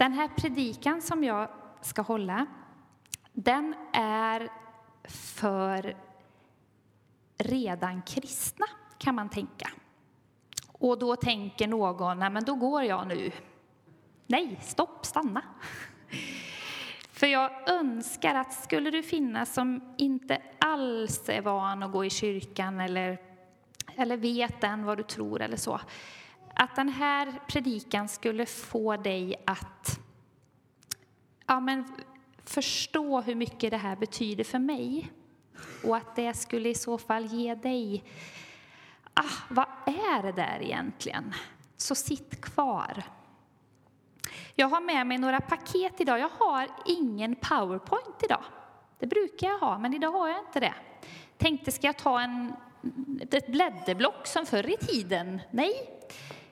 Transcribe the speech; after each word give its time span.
Den 0.00 0.12
här 0.12 0.28
predikan 0.28 1.02
som 1.02 1.24
jag 1.24 1.48
ska 1.80 2.02
hålla, 2.02 2.46
den 3.32 3.74
är 3.92 4.48
för 5.08 5.96
redan 7.38 8.02
kristna, 8.02 8.66
kan 8.98 9.14
man 9.14 9.28
tänka. 9.28 9.70
Och 10.72 10.98
då 10.98 11.16
tänker 11.16 11.68
någon, 11.68 12.18
nej 12.18 12.30
men 12.30 12.44
då 12.44 12.54
går 12.54 12.82
jag 12.82 13.06
nu. 13.06 13.30
Nej, 14.26 14.58
stopp, 14.62 15.06
stanna. 15.06 15.42
För 17.12 17.26
jag 17.26 17.70
önskar 17.70 18.34
att 18.34 18.52
skulle 18.52 18.90
du 18.90 19.02
finnas 19.02 19.54
som 19.54 19.94
inte 19.96 20.42
alls 20.58 21.28
är 21.28 21.42
van 21.42 21.82
att 21.82 21.92
gå 21.92 22.04
i 22.04 22.10
kyrkan 22.10 22.80
eller, 22.80 23.18
eller 23.96 24.16
vet 24.16 24.64
än 24.64 24.84
vad 24.84 24.98
du 24.98 25.02
tror 25.02 25.42
eller 25.42 25.56
så, 25.56 25.80
att 26.54 26.76
den 26.76 26.88
här 26.88 27.40
predikan 27.48 28.08
skulle 28.08 28.46
få 28.46 28.96
dig 28.96 29.42
att 29.46 30.00
ja, 31.46 31.60
men 31.60 31.84
förstå 32.44 33.20
hur 33.20 33.34
mycket 33.34 33.70
det 33.70 33.76
här 33.76 33.96
betyder 33.96 34.44
för 34.44 34.58
mig. 34.58 35.12
Och 35.84 35.96
att 35.96 36.16
det 36.16 36.34
skulle 36.34 36.68
i 36.68 36.74
så 36.74 36.98
fall 36.98 37.26
ge 37.26 37.54
dig, 37.54 38.04
ah, 39.14 39.34
vad 39.50 39.66
är 39.86 40.22
det 40.22 40.32
där 40.32 40.58
egentligen? 40.62 41.34
Så 41.76 41.94
sitt 41.94 42.40
kvar. 42.40 43.02
Jag 44.54 44.68
har 44.68 44.80
med 44.80 45.06
mig 45.06 45.18
några 45.18 45.40
paket 45.40 46.00
idag. 46.00 46.18
Jag 46.18 46.30
har 46.38 46.68
ingen 46.86 47.36
powerpoint 47.36 48.22
idag. 48.24 48.44
Det 48.98 49.06
brukar 49.06 49.48
jag 49.48 49.58
ha, 49.58 49.78
men 49.78 49.94
idag 49.94 50.12
har 50.12 50.28
jag 50.28 50.38
inte 50.38 50.60
det. 50.60 50.74
Tänkte, 51.38 51.72
ska 51.72 51.86
jag 51.86 51.96
ta 51.96 52.20
en, 52.20 52.52
ett 53.30 53.46
blädderblock 53.46 54.26
som 54.26 54.46
förr 54.46 54.70
i 54.70 54.76
tiden? 54.76 55.40
Nej, 55.50 55.72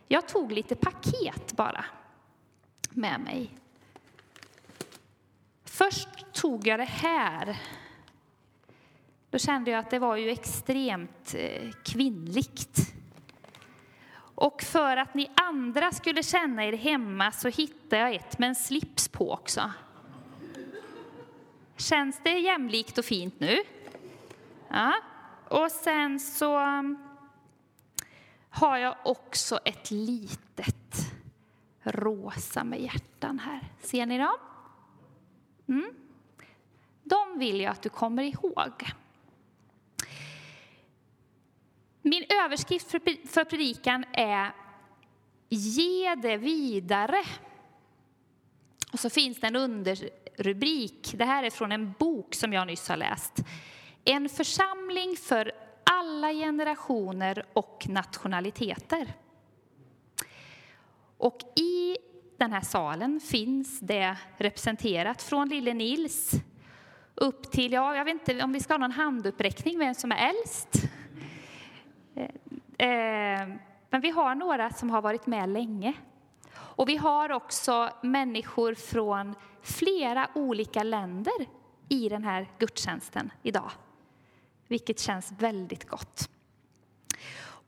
jag 0.08 0.28
tog 0.28 0.52
lite 0.52 0.76
paket 0.76 1.52
bara 1.52 1.84
med 2.90 3.20
mig. 3.20 3.50
Först 5.64 6.08
tog 6.32 6.66
jag 6.66 6.80
det 6.80 6.84
här. 6.84 7.56
Då 9.30 9.38
kände 9.38 9.70
jag 9.70 9.78
att 9.78 9.90
det 9.90 9.98
var 9.98 10.16
ju 10.16 10.30
extremt 10.30 11.34
eh, 11.34 11.70
kvinnligt. 11.84 12.78
Och 14.34 14.62
för 14.62 14.96
att 14.96 15.14
ni 15.14 15.30
andra 15.34 15.92
skulle 15.92 16.22
känna 16.22 16.64
er 16.64 16.72
hemma 16.72 17.32
så 17.32 17.48
hittade 17.48 18.02
jag 18.02 18.14
ett 18.14 18.38
med 18.38 18.48
en 18.48 18.54
slips 18.54 19.08
på 19.08 19.32
också. 19.32 19.72
Känns 21.76 22.20
det 22.24 22.38
jämlikt 22.38 22.98
och 22.98 23.04
fint 23.04 23.40
nu? 23.40 23.58
Ja. 24.68 24.94
Och 25.48 25.70
sen 25.70 26.20
så 26.20 26.58
har 28.60 28.78
jag 28.78 28.96
också 29.04 29.58
ett 29.64 29.90
litet 29.90 31.12
rosa 31.82 32.64
med 32.64 32.80
hjärtan 32.80 33.38
här. 33.38 33.72
Ser 33.80 34.06
ni 34.06 34.18
dem? 34.18 34.36
Mm. 35.68 35.94
De 37.04 37.38
vill 37.38 37.60
jag 37.60 37.70
att 37.70 37.82
du 37.82 37.88
kommer 37.88 38.22
ihåg. 38.22 38.72
Min 42.02 42.24
överskrift 42.44 42.90
för 43.30 43.44
predikan 43.44 44.04
är 44.12 44.52
Ge 45.48 46.14
det 46.14 46.36
vidare. 46.36 47.24
Och 48.92 49.00
så 49.00 49.10
finns 49.10 49.40
det 49.40 49.46
en 49.46 49.56
underrubrik. 49.56 51.14
Det 51.14 51.24
här 51.24 51.42
är 51.42 51.50
från 51.50 51.72
en 51.72 51.92
bok 51.98 52.34
som 52.34 52.52
jag 52.52 52.66
nyss 52.66 52.88
har 52.88 52.96
läst. 52.96 53.38
En 54.04 54.28
församling 54.28 55.16
för 55.16 55.52
alla 55.98 56.32
generationer 56.32 57.44
och 57.52 57.86
nationaliteter. 57.88 59.14
Och 61.16 61.38
i 61.56 61.96
den 62.36 62.52
här 62.52 62.60
salen 62.60 63.20
finns 63.20 63.80
det 63.80 64.16
representerat 64.36 65.22
från 65.22 65.48
lille 65.48 65.74
Nils 65.74 66.32
upp 67.14 67.50
till, 67.50 67.72
ja, 67.72 67.96
jag 67.96 68.04
vet 68.04 68.14
inte 68.14 68.44
om 68.44 68.52
vi 68.52 68.60
ska 68.60 68.72
ha 68.74 68.78
någon 68.78 68.92
handuppräckning 68.92 69.78
vem 69.78 69.94
som 69.94 70.12
är 70.12 70.28
äldst. 70.28 70.82
Eh, 72.14 72.88
eh, 72.88 73.48
men 73.90 74.00
vi 74.00 74.10
har 74.10 74.34
några 74.34 74.70
som 74.70 74.90
har 74.90 75.02
varit 75.02 75.26
med 75.26 75.48
länge. 75.48 75.92
Och 76.56 76.88
vi 76.88 76.96
har 76.96 77.32
också 77.32 77.90
människor 78.02 78.74
från 78.74 79.34
flera 79.62 80.28
olika 80.34 80.82
länder 80.82 81.46
i 81.88 82.08
den 82.08 82.24
här 82.24 82.48
gudstjänsten 82.58 83.32
idag. 83.42 83.70
Vilket 84.68 85.00
känns 85.00 85.32
väldigt 85.38 85.88
gott. 85.88 86.30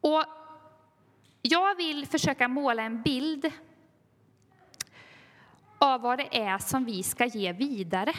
Och 0.01 0.25
jag 1.43 1.75
vill 1.75 2.07
försöka 2.07 2.49
måla 2.49 2.83
en 2.83 3.03
bild 3.03 3.53
av 5.79 6.01
vad 6.01 6.19
det 6.19 6.39
är 6.39 6.59
som 6.59 6.85
vi 6.85 7.03
ska 7.03 7.27
ge 7.27 7.53
vidare. 7.53 8.15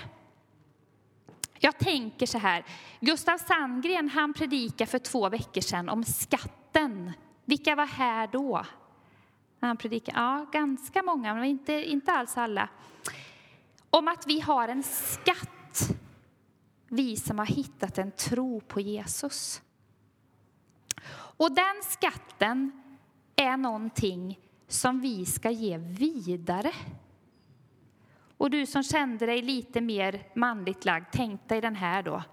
Jag 1.59 1.78
tänker 1.78 2.25
så 2.25 2.38
här, 2.38 2.66
Gustav 3.00 3.38
Sandgren 3.38 4.09
han 4.09 4.34
predikade 4.34 4.91
för 4.91 5.00
två 5.00 5.30
veckor 5.30 5.62
sedan 5.62 5.90
om 5.90 6.03
skatten. 6.03 7.12
Vilka 7.46 7.75
var 7.75 7.86
här 7.86 8.28
då? 8.28 8.66
Han 9.59 9.78
predikade, 9.78 10.20
ja, 10.20 10.46
ganska 10.52 11.03
många, 11.03 11.34
men 11.34 11.44
inte, 11.44 11.74
inte 11.74 12.12
alls 12.12 12.38
alla. 12.38 12.70
Om 13.90 14.08
att 14.08 14.28
vi 14.28 14.40
har 14.40 14.68
en 14.68 14.84
skatt, 14.84 15.50
vi 16.91 17.16
som 17.16 17.40
har 17.40 17.46
hittat 17.46 17.97
en 17.97 18.12
tro 18.12 18.62
på 18.62 18.81
Jesus. 18.81 19.62
Och 21.13 21.56
den 21.56 21.84
skatten 21.90 22.72
är 23.35 23.57
någonting 23.57 24.40
som 24.68 25.02
vi 25.02 25.25
ska 25.25 25.50
ge 25.50 25.78
vidare. 25.78 26.72
Och 28.38 28.50
du 28.50 28.66
som 28.66 28.84
kände 28.84 29.25
dig 29.25 29.41
lite 29.41 29.81
mer 29.81 30.24
manligt 30.35 30.85
lagd, 30.85 31.06
tänk 31.12 31.50
dig 31.50 31.62
den 31.62 31.75
här 31.75 32.03
då. 32.03 32.24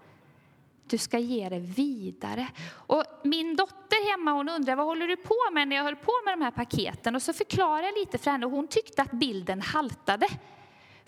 Du 0.87 0.97
ska 0.97 1.19
ge 1.19 1.49
det 1.49 1.59
vidare. 1.59 2.47
Och 2.71 3.03
min 3.23 3.55
dotter 3.55 4.11
hemma 4.11 4.31
hon 4.31 4.49
undrar 4.49 4.75
vad 4.75 4.85
håller 4.85 5.07
du 5.07 5.15
på 5.17 5.37
med 5.53 5.67
när 5.67 5.75
jag 5.75 5.83
höll 5.83 5.95
på 5.95 6.11
med 6.25 6.37
de 6.37 6.43
här 6.43 6.51
paketen. 6.51 7.15
Och 7.15 7.21
så 7.21 7.33
förklarade 7.33 7.85
jag 7.87 7.99
lite 7.99 8.17
för 8.17 8.31
henne 8.31 8.45
och 8.45 8.51
hon 8.51 8.67
tyckte 8.67 9.01
att 9.01 9.11
bilden 9.11 9.61
haltade. 9.61 10.27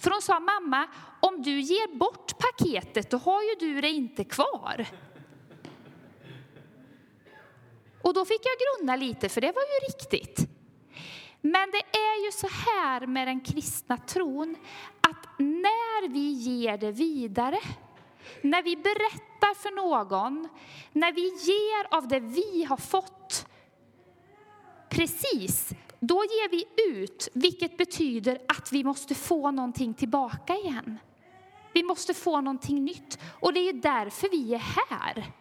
För 0.02 0.12
hon 0.12 0.22
sa 0.22 0.40
mamma, 0.40 0.88
om 1.20 1.42
du 1.42 1.60
ger 1.60 1.98
bort 1.98 2.38
paketet 2.38 3.10
då 3.10 3.18
har 3.18 3.42
ju 3.42 3.56
du 3.60 3.82
det 3.82 3.90
inte 3.90 4.24
kvar. 4.24 4.88
Och 8.02 8.14
då 8.14 8.26
fick 8.26 8.42
jag 8.46 8.54
grunna 8.62 8.96
lite 8.96 9.30
för 9.30 9.42
det 9.42 9.52
var 9.52 9.62
ju 9.62 9.88
riktigt. 9.88 10.48
Men 11.42 11.72
det 11.72 11.98
är 11.98 12.26
ju 12.26 12.32
så 12.32 12.48
här 12.48 13.08
med 13.08 13.28
den 13.28 13.42
kristna 13.42 13.98
tron 13.98 14.56
att 15.02 15.40
när 15.40 16.10
vi 16.10 16.32
ger 16.32 16.78
det 16.78 16.92
vidare, 16.92 17.60
när 18.42 18.64
vi 18.64 18.76
berättar 18.76 19.54
för 19.56 19.72
någon, 19.72 20.50
när 20.92 21.12
vi 21.12 21.22
ger 21.22 21.98
av 21.98 22.08
det 22.08 22.20
vi 22.20 22.64
har 22.64 22.78
fått, 22.78 23.48
precis, 24.90 25.74
då 26.04 26.16
ger 26.16 26.50
vi 26.50 26.66
ut, 26.92 27.28
vilket 27.34 27.78
betyder 27.78 28.42
att 28.48 28.72
vi 28.72 28.84
måste 28.84 29.16
få 29.16 29.52
någonting 29.52 29.94
tillbaka 29.94 30.56
igen. 30.56 31.00
Vi 31.74 31.84
måste 31.84 32.14
få 32.14 32.42
någonting 32.42 32.86
nytt 32.86 33.20
och 33.40 33.54
det 33.54 33.60
är 33.60 33.74
därför 33.74 34.30
vi 34.30 34.54
är 34.54 34.58
här. 34.58 35.32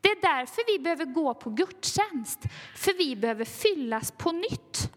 Det 0.00 0.08
är 0.08 0.20
därför 0.20 0.76
vi 0.76 0.82
behöver 0.82 1.04
gå 1.04 1.34
på 1.34 1.50
gudstjänst, 1.50 2.40
för 2.76 2.98
vi 2.98 3.16
behöver 3.16 3.44
fyllas 3.44 4.10
på 4.10 4.32
nytt. 4.32 4.92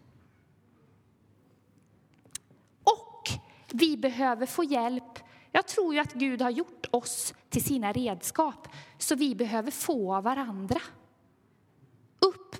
Och 2.84 3.28
vi 3.72 3.96
behöver 3.96 4.46
få 4.46 4.64
hjälp. 4.64 5.18
Jag 5.52 5.68
tror 5.68 5.94
ju 5.94 6.00
att 6.00 6.12
Gud 6.12 6.42
har 6.42 6.50
gjort 6.50 6.86
oss 6.90 7.34
till 7.48 7.64
sina 7.64 7.92
redskap, 7.92 8.68
så 8.98 9.14
vi 9.14 9.34
behöver 9.34 9.70
få 9.70 10.14
av 10.14 10.24
varandra. 10.24 10.80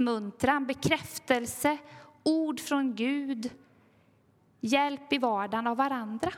Uppmuntran, 0.01 0.67
bekräftelse, 0.67 1.79
ord 2.23 2.61
från 2.61 2.95
Gud, 2.95 3.51
hjälp 4.61 5.13
i 5.13 5.19
vardagen 5.19 5.67
av 5.67 5.77
varandra. 5.77 6.33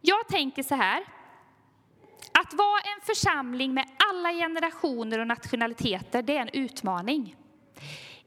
Jag 0.00 0.28
tänker 0.28 0.62
så 0.62 0.74
här, 0.74 1.04
att 2.32 2.54
vara 2.54 2.80
en 2.80 3.06
församling 3.06 3.74
med 3.74 3.84
alla 4.10 4.32
generationer 4.32 5.18
och 5.18 5.26
nationaliteter, 5.26 6.22
det 6.22 6.36
är 6.36 6.40
en 6.40 6.48
utmaning. 6.52 7.36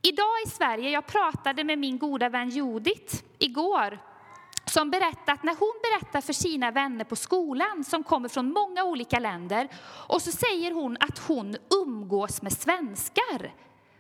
Idag 0.02 0.36
i 0.46 0.50
Sverige, 0.50 0.90
jag 0.90 1.06
pratade 1.06 1.64
med 1.64 1.80
min 1.80 1.98
goda 1.98 2.30
vän 2.30 2.50
Judith 2.50 3.24
igår, 3.40 4.00
som 4.74 4.92
berättade 4.92 5.32
att 5.32 5.44
när 5.44 5.56
hon 5.56 5.74
berättar 5.84 6.22
för 6.22 6.34
sina 6.34 6.72
vänner 6.72 7.06
på 7.06 7.16
skolan 7.16 7.84
som 7.84 8.04
kommer 8.04 8.30
från 8.30 8.54
många 8.54 8.84
olika 8.84 9.20
länder 9.20 9.68
och 10.08 10.22
så 10.22 10.32
säger 10.32 10.72
hon 10.72 10.98
att 11.00 11.18
hon 11.18 11.56
umgås 11.86 12.42
med 12.42 12.54
svenskar, 12.54 13.54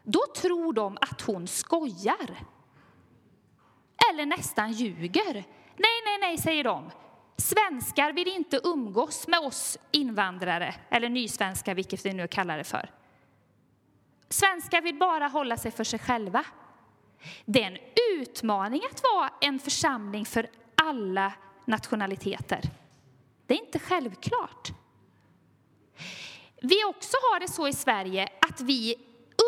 då 0.03 0.19
tror 0.35 0.73
de 0.73 0.97
att 1.01 1.21
hon 1.21 1.47
skojar. 1.47 2.37
Eller 4.09 4.25
nästan 4.25 4.71
ljuger. 4.71 5.33
Nej, 5.77 5.97
nej, 6.05 6.17
nej, 6.21 6.37
säger 6.37 6.63
de. 6.63 6.91
Svenskar 7.37 8.13
vill 8.13 8.27
inte 8.27 8.59
umgås 8.63 9.27
med 9.27 9.39
oss 9.39 9.77
invandrare, 9.91 10.75
eller 10.89 11.09
nysvenskar, 11.09 11.75
vilket 11.75 12.05
vi 12.05 12.13
nu 12.13 12.27
kallar 12.27 12.57
det 12.57 12.63
för. 12.63 12.89
Svenskar 14.29 14.81
vill 14.81 14.95
bara 14.95 15.27
hålla 15.27 15.57
sig 15.57 15.71
för 15.71 15.83
sig 15.83 15.99
själva. 15.99 16.45
Det 17.45 17.63
är 17.63 17.67
en 17.67 17.77
utmaning 18.19 18.81
att 18.91 19.03
vara 19.13 19.29
en 19.41 19.59
församling 19.59 20.25
för 20.25 20.47
alla 20.83 21.33
nationaliteter. 21.65 22.61
Det 23.45 23.53
är 23.53 23.65
inte 23.65 23.79
självklart. 23.79 24.71
Vi 26.61 26.83
också 26.85 27.17
har 27.17 27.39
det 27.39 27.47
så 27.47 27.67
i 27.67 27.73
Sverige 27.73 28.29
att 28.41 28.61
vi 28.61 28.95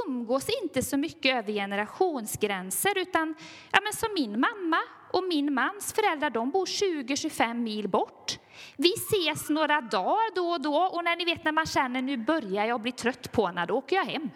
umgås 0.08 0.50
inte 0.64 0.82
så 0.82 0.98
mycket 0.98 1.36
över 1.36 1.54
generationsgränser 1.54 2.98
utan 2.98 3.36
ja, 3.72 3.80
men 3.84 3.94
som 3.94 4.10
min 4.16 4.40
mamma 4.40 4.78
och 5.12 5.24
min 5.24 5.54
mans 5.54 5.94
föräldrar 5.94 6.30
de 6.30 6.52
bor 6.52 6.66
20-25 6.66 7.54
mil 7.54 7.90
bort. 7.90 8.40
Vi 8.78 8.94
ses 8.94 9.50
några 9.50 9.82
dagar 9.82 10.36
då 10.36 10.50
och 10.50 10.62
då 10.62 10.76
och 10.76 11.04
när 11.04 11.16
ni 11.16 11.26
vet 11.26 11.44
när 11.44 11.52
man 11.52 11.66
känner 11.66 12.02
nu 12.02 12.18
börjar 12.18 12.66
jag 12.66 12.82
bli 12.82 12.92
trött 12.92 13.32
på 13.32 13.48
henne, 13.48 13.66
då 13.66 13.74
åker 13.74 13.96
jag 13.96 14.06
hem. 14.06 14.30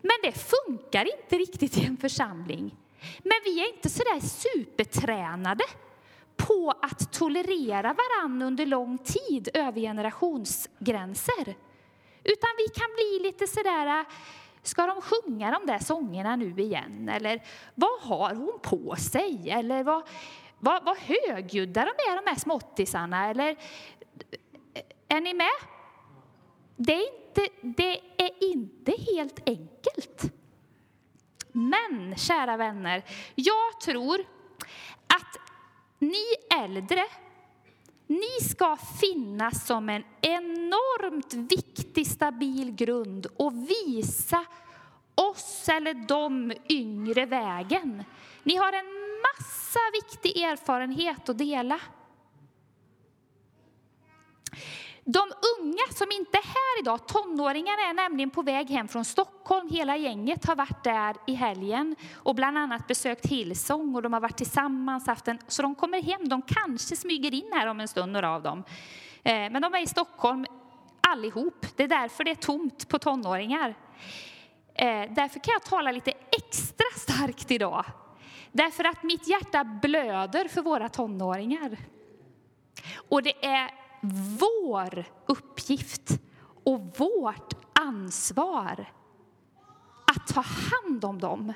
Men 0.00 0.16
det 0.22 0.32
funkar 0.32 1.20
inte 1.20 1.38
riktigt 1.38 1.78
i 1.78 1.84
en 1.84 1.96
församling. 1.96 2.76
Men 3.22 3.40
vi 3.44 3.60
är 3.60 3.74
inte 3.74 3.88
så 3.88 4.02
där 4.02 4.20
supertränade 4.20 5.64
på 6.36 6.74
att 6.82 7.12
tolerera 7.12 7.94
varann 7.94 8.42
under 8.42 8.66
lång 8.66 8.98
tid 8.98 9.48
över 9.54 9.80
generationsgränser. 9.80 11.56
Utan 12.24 12.50
vi 12.58 12.68
kan 12.74 12.88
bli 12.94 13.20
lite 13.22 13.46
sådär, 13.46 13.86
äh, 13.86 14.06
ska 14.62 14.86
de 14.86 15.00
sjunga 15.00 15.50
de 15.50 15.66
där 15.66 15.78
sångerna 15.78 16.36
nu 16.36 16.54
igen? 16.58 17.08
Eller 17.08 17.42
vad 17.74 18.00
har 18.00 18.34
hon 18.34 18.58
på 18.62 18.96
sig? 18.96 19.50
Eller 19.50 19.84
vad, 19.84 20.08
vad, 20.58 20.84
vad 20.84 20.96
högljudda 20.96 21.80
de 21.80 22.10
är 22.10 22.22
de 22.22 22.30
här 22.30 22.38
småttisarna? 22.38 23.30
Eller 23.30 23.50
äh, 24.74 25.16
är 25.16 25.20
ni 25.20 25.34
med? 25.34 25.50
Det 26.76 26.94
är, 26.94 27.26
inte, 27.26 27.48
det 27.62 28.00
är 28.16 28.52
inte 28.52 28.92
helt 29.14 29.48
enkelt. 29.48 30.32
Men, 31.56 32.16
kära 32.16 32.56
vänner, 32.56 33.04
jag 33.34 33.80
tror 33.80 34.20
att 35.06 35.36
ni 35.98 36.24
äldre, 36.62 37.04
ni 38.06 38.44
ska 38.50 38.76
finnas 39.00 39.66
som 39.66 39.88
en 39.88 40.04
enormt 40.20 41.34
viktig, 41.34 42.06
stabil 42.06 42.74
grund 42.74 43.26
och 43.36 43.52
visa 43.70 44.44
oss 45.14 45.68
eller 45.68 45.94
de 45.94 46.52
yngre 46.68 47.26
vägen. 47.26 48.04
Ni 48.42 48.56
har 48.56 48.72
en 48.72 49.20
massa 49.22 49.80
viktig 49.92 50.42
erfarenhet 50.42 51.28
att 51.28 51.38
dela. 51.38 51.80
De 55.06 55.32
unga 55.60 55.82
som 55.90 56.06
inte 56.12 56.38
är 56.38 56.42
här 56.42 56.80
idag, 56.80 57.06
tonåringarna 57.06 57.82
är 57.90 57.94
nämligen 57.94 58.30
på 58.30 58.42
väg 58.42 58.70
hem 58.70 58.88
från 58.88 59.04
Stockholm. 59.04 59.68
Hela 59.70 59.96
gänget 59.96 60.46
har 60.46 60.56
varit 60.56 60.84
där 60.84 61.16
i 61.26 61.34
helgen 61.34 61.96
och 62.14 62.34
bland 62.34 62.58
annat 62.58 62.86
besökt 62.86 63.26
Hillsong 63.26 63.94
och 63.94 64.02
de 64.02 64.12
har 64.12 64.20
varit 64.20 64.36
tillsammans. 64.36 65.06
Haft 65.06 65.28
en, 65.28 65.38
så 65.48 65.62
de 65.62 65.74
kommer 65.74 66.02
hem, 66.02 66.28
de 66.28 66.42
kanske 66.42 66.96
smyger 66.96 67.34
in 67.34 67.50
här 67.52 67.66
om 67.66 67.80
en 67.80 67.88
stund, 67.88 68.12
några 68.12 68.30
av 68.30 68.42
dem. 68.42 68.64
Eh, 69.22 69.34
men 69.34 69.62
de 69.62 69.74
är 69.74 69.82
i 69.82 69.86
Stockholm 69.86 70.46
allihop. 71.00 71.66
Det 71.76 71.82
är 71.82 71.88
därför 71.88 72.24
det 72.24 72.30
är 72.30 72.34
tomt 72.34 72.88
på 72.88 72.98
tonåringar. 72.98 73.74
Eh, 74.74 75.02
därför 75.10 75.40
kan 75.40 75.52
jag 75.52 75.62
tala 75.62 75.92
lite 75.92 76.12
extra 76.30 76.86
starkt 76.96 77.50
idag. 77.50 77.84
Därför 78.52 78.84
att 78.84 79.02
mitt 79.02 79.28
hjärta 79.28 79.64
blöder 79.64 80.48
för 80.48 80.62
våra 80.62 80.88
tonåringar. 80.88 81.76
Och 83.08 83.22
det 83.22 83.46
är 83.46 83.83
vår 84.40 85.04
uppgift 85.26 86.18
och 86.64 86.80
vårt 86.98 87.54
ansvar 87.72 88.92
att 90.06 90.26
ta 90.26 90.40
hand 90.40 91.04
om 91.04 91.18
dem. 91.18 91.52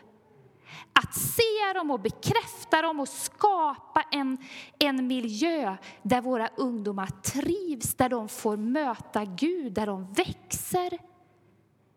Att 0.92 1.14
se 1.14 1.72
dem 1.74 1.90
och 1.90 2.00
bekräfta 2.00 2.82
dem 2.82 3.00
och 3.00 3.08
skapa 3.08 4.04
en, 4.10 4.38
en 4.78 5.06
miljö 5.06 5.76
där 6.02 6.20
våra 6.20 6.48
ungdomar 6.56 7.06
trivs, 7.06 7.94
där 7.94 8.08
de 8.08 8.28
får 8.28 8.56
möta 8.56 9.24
Gud, 9.24 9.72
där 9.72 9.86
de 9.86 10.12
växer. 10.12 10.98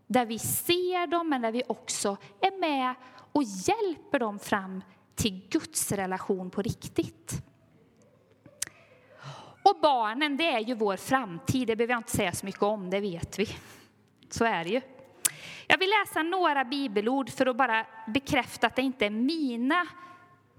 Där 0.07 0.25
vi 0.25 0.39
ser 0.39 1.07
dem, 1.07 1.29
men 1.29 1.41
där 1.41 1.51
vi 1.51 1.63
också 1.67 2.17
är 2.39 2.59
med 2.59 2.95
och 3.31 3.43
hjälper 3.43 4.19
dem 4.19 4.39
fram 4.39 4.83
till 5.15 5.47
Guds 5.49 5.91
relation 5.91 6.49
på 6.49 6.61
riktigt. 6.61 7.43
Och 9.71 9.77
barnen, 9.81 10.37
det 10.37 10.51
är 10.51 10.59
ju 10.59 10.73
vår 10.73 10.97
framtid. 10.97 11.67
Det 11.67 11.75
behöver 11.75 11.93
jag 11.93 11.99
inte 11.99 12.11
säga 12.11 12.31
så 12.31 12.45
mycket 12.45 12.63
om, 12.63 12.89
det 12.89 12.99
vet 12.99 13.39
vi. 13.39 13.47
Så 14.29 14.45
är 14.45 14.63
det 14.63 14.69
ju. 14.69 14.81
Jag 15.67 15.77
vill 15.77 15.89
läsa 15.89 16.23
några 16.23 16.65
bibelord 16.65 17.29
för 17.29 17.45
att 17.45 17.55
bara 17.55 17.85
bekräfta 18.07 18.67
att 18.67 18.75
det 18.75 18.81
inte 18.81 19.05
är 19.05 19.09
mina 19.09 19.87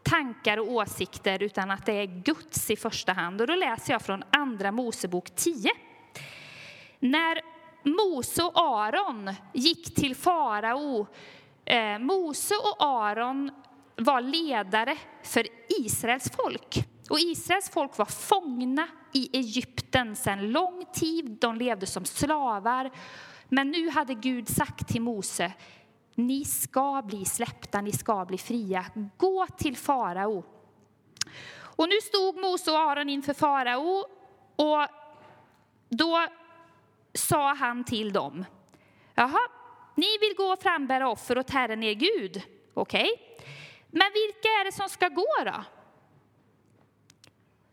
tankar 0.02 0.56
och 0.56 0.72
åsikter 0.72 1.42
utan 1.42 1.70
att 1.70 1.86
det 1.86 1.92
är 1.92 2.06
Guds 2.06 2.70
i 2.70 2.76
första 2.76 3.12
hand. 3.12 3.40
Och 3.40 3.46
då 3.46 3.54
läser 3.54 3.92
jag 3.92 4.02
från 4.02 4.24
Andra 4.30 4.72
Mosebok 4.72 5.30
10. 5.34 5.70
När 6.98 7.40
Mose 7.82 8.42
och 8.42 8.52
Aron 8.54 9.34
gick 9.52 9.94
till 9.94 10.16
farao, 10.16 11.06
eh, 11.64 11.98
Mose 11.98 12.54
och 12.54 12.76
Aron 12.78 13.50
var 13.96 14.20
ledare 14.20 14.96
för 15.22 15.46
Israels 15.68 16.32
folk. 16.36 16.91
Och 17.12 17.20
Israels 17.20 17.70
folk 17.70 17.98
var 17.98 18.04
fångna 18.04 18.88
i 19.12 19.38
Egypten 19.38 20.16
sedan 20.16 20.50
lång 20.50 20.84
tid. 20.92 21.38
De 21.40 21.56
levde 21.56 21.86
som 21.86 22.04
slavar. 22.04 22.90
Men 23.48 23.70
nu 23.70 23.90
hade 23.90 24.14
Gud 24.14 24.48
sagt 24.48 24.88
till 24.88 25.02
Mose, 25.02 25.52
ni 26.14 26.44
ska 26.44 27.02
bli 27.02 27.24
släppta, 27.24 27.80
ni 27.80 27.92
ska 27.92 28.24
bli 28.24 28.38
fria. 28.38 28.84
Gå 29.16 29.46
till 29.46 29.76
farao. 29.76 30.44
Och 31.56 31.88
nu 31.88 32.00
stod 32.00 32.36
Mose 32.36 32.70
och 32.70 32.78
Aron 32.78 33.08
inför 33.08 33.34
farao 33.34 34.04
och 34.56 34.86
då 35.88 36.26
sa 37.14 37.54
han 37.54 37.84
till 37.84 38.12
dem, 38.12 38.44
jaha, 39.14 39.40
ni 39.94 40.18
vill 40.20 40.34
gå 40.36 40.44
och 40.44 40.62
frambära 40.62 41.08
offer 41.08 41.38
åt 41.38 41.50
Herren 41.50 41.82
er 41.82 41.94
Gud, 41.94 42.42
okej? 42.74 43.12
Okay. 43.12 43.46
Men 43.90 44.10
vilka 44.14 44.48
är 44.48 44.64
det 44.64 44.72
som 44.72 44.88
ska 44.88 45.08
gå 45.08 45.26
då? 45.44 45.64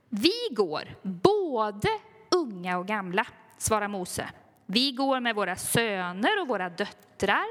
Vi 0.09 0.33
går, 0.51 0.95
både 1.01 1.89
unga 2.29 2.77
och 2.77 2.87
gamla, 2.87 3.25
svarar 3.57 3.87
Mose. 3.87 4.29
Vi 4.65 4.91
går 4.91 5.19
med 5.19 5.35
våra 5.35 5.55
söner 5.55 6.41
och 6.41 6.47
våra 6.47 6.69
döttrar, 6.69 7.45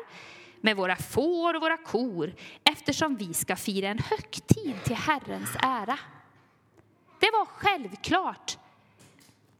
med 0.60 0.76
våra 0.76 0.96
får 0.96 1.54
och 1.54 1.62
våra 1.62 1.76
kor, 1.76 2.34
eftersom 2.64 3.16
vi 3.16 3.34
ska 3.34 3.56
fira 3.56 3.88
en 3.88 3.98
högtid 3.98 4.74
till 4.84 4.96
Herrens 4.96 5.56
ära. 5.62 5.98
Det 7.20 7.30
var 7.32 7.44
självklart. 7.44 8.58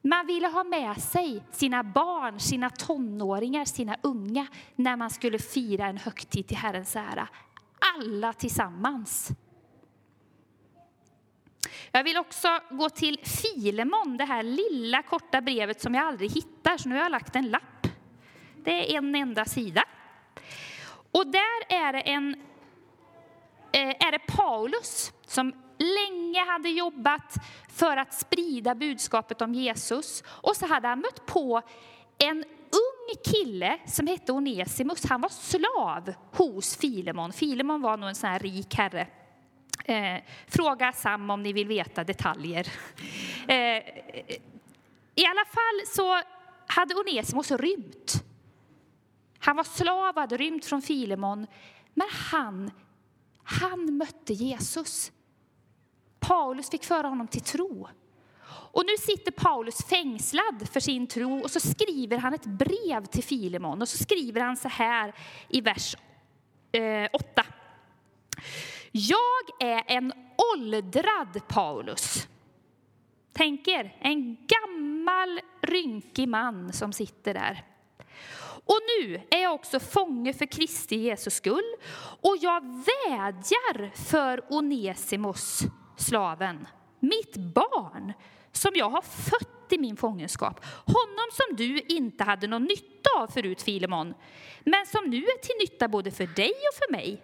Man 0.03 0.27
ville 0.27 0.49
ha 0.49 0.65
med 0.65 1.03
sig 1.03 1.43
sina 1.53 1.83
barn, 1.83 2.41
sina 2.41 2.71
tonåringar, 2.71 3.65
sina 3.65 3.97
unga 4.03 4.47
när 4.77 4.97
man 4.97 5.11
skulle 5.11 5.39
fira 5.39 5.87
en 5.87 5.99
högtid 5.99 6.49
till 6.49 6.57
Herrens 6.57 6.97
ära. 6.97 7.29
Alla 7.97 8.33
tillsammans. 8.33 9.33
Jag 11.93 12.05
vill 12.05 12.17
också 12.17 12.49
gå 12.71 12.91
till 12.91 13.19
Filemon, 13.23 14.17
det 14.17 14.25
här 14.25 14.43
lilla 14.43 15.03
korta 15.03 15.41
brevet 15.41 15.81
som 15.81 15.95
jag 15.95 16.07
aldrig 16.07 16.31
hittar, 16.31 16.77
så 16.77 16.89
nu 16.89 16.95
har 16.95 17.03
jag 17.03 17.13
lagt 17.13 17.37
en 17.37 17.51
lapp. 17.51 17.87
Det 18.65 18.95
är 18.95 18.99
en 18.99 19.15
enda 19.15 19.45
sida. 19.45 19.85
Och 21.13 21.27
där 21.27 21.59
är 21.69 21.93
det, 21.93 22.01
en, 22.01 22.35
eh, 23.73 23.89
är 23.89 24.13
det 24.13 24.19
Paulus 24.19 25.13
som 25.27 25.53
länge 25.79 26.45
hade 26.45 26.69
jobbat 26.69 27.35
för 27.69 27.97
att 27.97 28.15
sprida 28.15 28.75
budskapet 28.75 29.43
om 29.43 29.55
Jesus. 29.55 30.23
Och 30.27 30.57
så 30.57 30.67
hade 30.67 30.89
han 30.89 30.99
mött 31.01 31.27
på 31.27 31.63
en 32.19 32.45
ung 32.71 33.33
kille 33.33 33.79
som 33.87 34.07
hette 34.07 34.33
Onesimus. 34.33 35.07
Han 35.09 35.21
var 35.21 35.29
slav 35.29 36.15
hos 36.33 36.77
Filemon. 36.77 37.33
Filemon 37.33 37.83
var 37.83 37.97
nog 37.97 38.09
en 38.09 38.15
sån 38.15 38.31
här 38.31 38.39
rik 38.39 38.75
herre. 38.75 39.07
Eh, 39.85 40.23
fråga 40.47 40.93
Sam 40.93 41.31
om 41.31 41.43
ni 41.43 41.53
vill 41.53 41.69
veta 41.69 42.05
detaljer. 42.05 42.69
Eh, 43.49 43.83
I 45.15 45.27
alla 45.27 45.45
fall 45.45 45.87
så 45.87 46.23
hade 46.67 46.95
Onesimos 46.95 47.51
rymt. 47.51 48.25
Han 49.39 49.57
var 49.57 49.65
slav 49.65 50.15
och 50.15 50.21
hade 50.21 50.37
rymt 50.37 50.65
från 50.65 50.83
Filemon. 50.83 51.47
Men 51.95 52.09
han, 52.11 52.71
han 53.43 53.97
mötte 53.97 54.33
Jesus. 54.33 55.13
Paulus 56.21 56.71
fick 56.71 56.85
föra 56.85 57.09
honom 57.09 57.29
till 57.29 57.41
tro. 57.41 57.89
Och 58.71 58.85
nu 58.87 58.97
sitter 58.97 59.33
Paulus 59.33 59.85
fängslad 59.85 60.69
för 60.73 60.81
sin 60.81 61.07
tro 61.07 61.41
och 61.41 61.51
så 61.51 61.61
skriver 61.61 62.19
han 62.19 62.35
ett 62.35 62.47
brev 62.47 63.05
till 63.05 63.25
Filemon 63.25 63.83
och 63.83 63.89
så 63.89 63.99
skriver 63.99 64.41
han 64.41 64.57
så 64.57 64.69
här 64.69 65.15
i 65.49 65.61
vers 65.61 65.97
eh, 66.73 67.09
8. 67.13 67.45
Jag 68.93 69.45
är 69.61 69.83
en 69.87 70.13
åldrad 70.55 71.41
Paulus. 71.49 72.29
Tänk 73.33 73.69
er, 73.69 73.97
en 74.01 74.37
gammal 74.47 75.41
rynkig 75.61 76.29
man 76.29 76.73
som 76.73 76.93
sitter 76.93 77.35
där. 77.35 77.65
Och 78.69 78.79
nu 79.01 79.23
är 79.31 79.43
jag 79.43 79.55
också 79.55 79.81
fånge 79.81 80.33
för 80.33 80.47
Kristi 80.47 80.97
Jesus 80.97 81.35
skull 81.35 81.75
och 82.21 82.37
jag 82.41 82.61
vädjar 82.63 83.97
för 84.09 84.53
Onesimos, 84.53 85.63
slaven, 85.97 86.67
mitt 87.01 87.37
barn, 87.37 88.13
som 88.53 88.73
jag 88.75 88.91
har 88.91 89.03
fött 89.03 89.73
i 89.73 89.79
min 89.79 89.97
fångenskap. 89.97 90.65
Honom 90.87 91.29
som 91.33 91.57
du 91.57 91.81
inte 91.81 92.25
hade 92.25 92.47
någon 92.47 92.65
nytta 92.65 93.11
av 93.19 93.27
förut, 93.27 93.63
Filemon, 93.63 94.15
men 94.65 94.87
som 94.87 95.05
nu 95.05 95.17
är 95.17 95.39
till 95.43 95.55
nytta 95.61 95.89
både 95.89 96.11
för 96.11 96.27
dig 96.27 96.51
och 96.51 96.79
för 96.79 96.93
mig. 96.93 97.23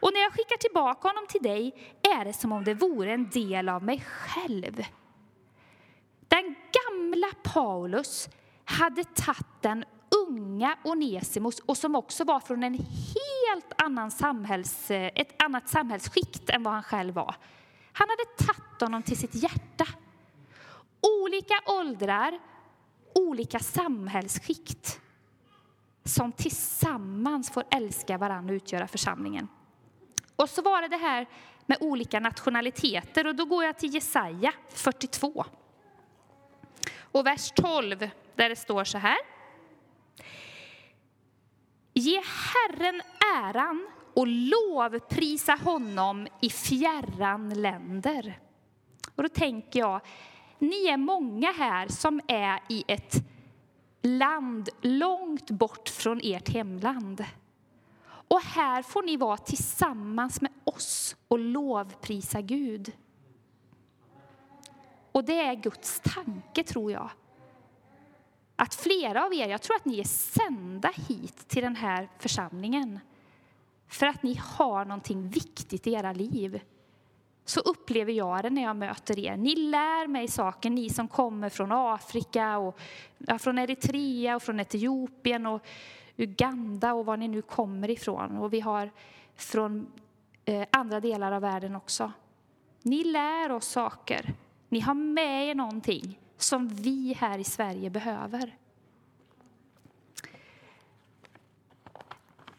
Och 0.00 0.10
när 0.12 0.20
jag 0.20 0.32
skickar 0.32 0.56
tillbaka 0.56 1.08
honom 1.08 1.26
till 1.28 1.42
dig 1.42 1.92
är 2.02 2.24
det 2.24 2.32
som 2.32 2.52
om 2.52 2.64
det 2.64 2.74
vore 2.74 3.12
en 3.12 3.30
del 3.30 3.68
av 3.68 3.82
mig 3.82 4.00
själv. 4.00 4.84
Den 6.28 6.54
gamla 6.72 7.26
Paulus 7.42 8.28
hade 8.64 9.04
tagit 9.04 9.46
den 9.60 9.84
unga 10.28 10.76
Onesimus 10.84 11.58
och 11.58 11.76
som 11.76 11.94
också 11.94 12.24
var 12.24 12.40
från 12.40 12.62
en 12.62 12.74
helt 12.74 13.82
annan 13.82 14.10
samhälls, 14.10 14.90
ett 14.90 15.42
annat 15.42 15.68
samhällsskikt 15.68 16.50
än 16.50 16.62
vad 16.62 16.74
han 16.74 16.82
själv 16.82 17.14
var. 17.14 17.34
Han 17.92 18.08
hade 18.08 18.46
tagit 18.46 18.80
honom 18.80 19.02
till 19.02 19.16
sitt 19.16 19.34
hjärta. 19.34 19.86
Olika 21.22 21.54
åldrar, 21.66 22.38
olika 23.14 23.58
samhällsskikt 23.58 25.00
som 26.04 26.32
tillsammans 26.32 27.50
får 27.50 27.64
älska 27.70 28.18
varandra 28.18 28.52
och 28.52 28.56
utgöra 28.56 28.88
församlingen. 28.88 29.48
Och 30.36 30.50
så 30.50 30.62
var 30.62 30.82
det 30.82 30.88
det 30.88 30.96
här 30.96 31.26
med 31.66 31.78
olika 31.80 32.20
nationaliteter 32.20 33.26
och 33.26 33.34
då 33.34 33.44
går 33.44 33.64
jag 33.64 33.78
till 33.78 33.94
Jesaja 33.94 34.52
42. 34.68 35.44
Och 37.00 37.26
vers 37.26 37.52
12 37.56 38.10
där 38.34 38.48
det 38.48 38.56
står 38.56 38.84
så 38.84 38.98
här. 38.98 39.16
Ge 41.92 42.20
Herren 42.20 43.02
äran 43.36 43.88
och 44.14 44.26
lovprisa 44.26 45.54
honom 45.54 46.28
i 46.40 46.50
fjärran 46.50 47.54
länder. 47.54 48.38
Och 49.14 49.22
då 49.22 49.28
tänker 49.28 49.80
jag, 49.80 50.00
ni 50.58 50.86
är 50.86 50.96
många 50.96 51.52
här 51.52 51.88
som 51.88 52.20
är 52.28 52.60
i 52.68 52.84
ett 52.88 53.14
land 54.02 54.68
långt 54.82 55.50
bort 55.50 55.88
från 55.88 56.20
ert 56.24 56.48
hemland. 56.48 57.24
Och 58.28 58.40
här 58.40 58.82
får 58.82 59.02
ni 59.02 59.16
vara 59.16 59.36
tillsammans 59.36 60.40
med 60.40 60.52
oss 60.64 61.16
och 61.28 61.38
lovprisa 61.38 62.40
Gud. 62.40 62.92
Och 65.12 65.24
det 65.24 65.40
är 65.40 65.54
Guds 65.54 66.00
tanke, 66.00 66.64
tror 66.64 66.92
jag. 66.92 67.10
Att 68.56 68.74
flera 68.74 69.24
av 69.24 69.34
er, 69.34 69.48
jag 69.48 69.62
tror 69.62 69.76
att 69.76 69.84
ni 69.84 70.00
är 70.00 70.04
sända 70.04 70.92
hit 71.08 71.48
till 71.48 71.62
den 71.62 71.76
här 71.76 72.08
församlingen 72.18 73.00
för 73.88 74.06
att 74.06 74.22
ni 74.22 74.40
har 74.42 74.84
någonting 74.84 75.28
viktigt 75.28 75.86
i 75.86 75.92
era 75.92 76.12
liv. 76.12 76.60
Så 77.44 77.60
upplever 77.60 78.12
jag 78.12 78.42
det 78.42 78.50
när 78.50 78.62
jag 78.62 78.76
möter 78.76 79.18
er. 79.18 79.36
Ni 79.36 79.56
lär 79.56 80.06
mig 80.06 80.28
saker, 80.28 80.70
ni 80.70 80.90
som 80.90 81.08
kommer 81.08 81.48
från 81.48 81.72
Afrika, 81.72 82.58
och, 82.58 82.78
ja, 83.18 83.38
från 83.38 83.58
Eritrea 83.58 84.36
och 84.36 84.42
från 84.42 84.60
Etiopien 84.60 85.46
och 85.46 85.66
Uganda 86.16 86.94
och 86.94 87.06
var 87.06 87.16
ni 87.16 87.28
nu 87.28 87.42
kommer 87.42 87.90
ifrån. 87.90 88.38
Och 88.38 88.52
vi 88.52 88.60
har 88.60 88.90
från 89.34 89.86
eh, 90.44 90.66
andra 90.70 91.00
delar 91.00 91.32
av 91.32 91.42
världen 91.42 91.76
också. 91.76 92.12
Ni 92.82 93.04
lär 93.04 93.52
oss 93.52 93.66
saker. 93.66 94.34
Ni 94.68 94.80
har 94.80 94.94
med 94.94 95.48
er 95.48 95.54
någonting 95.54 96.20
som 96.36 96.68
vi 96.68 97.16
här 97.18 97.38
i 97.38 97.44
Sverige 97.44 97.90
behöver. 97.90 98.56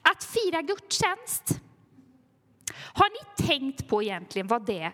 Att 0.01 0.23
fira 0.23 0.61
gudstjänst. 0.61 1.61
Har 2.93 3.09
ni 3.09 3.47
tänkt 3.47 3.87
på 3.87 4.03
egentligen 4.03 4.47
vad 4.47 4.65
det 4.65 4.91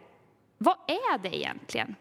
vad 0.63 0.77
är 0.87 1.17
det 1.17 1.37
egentligen? 1.37 1.95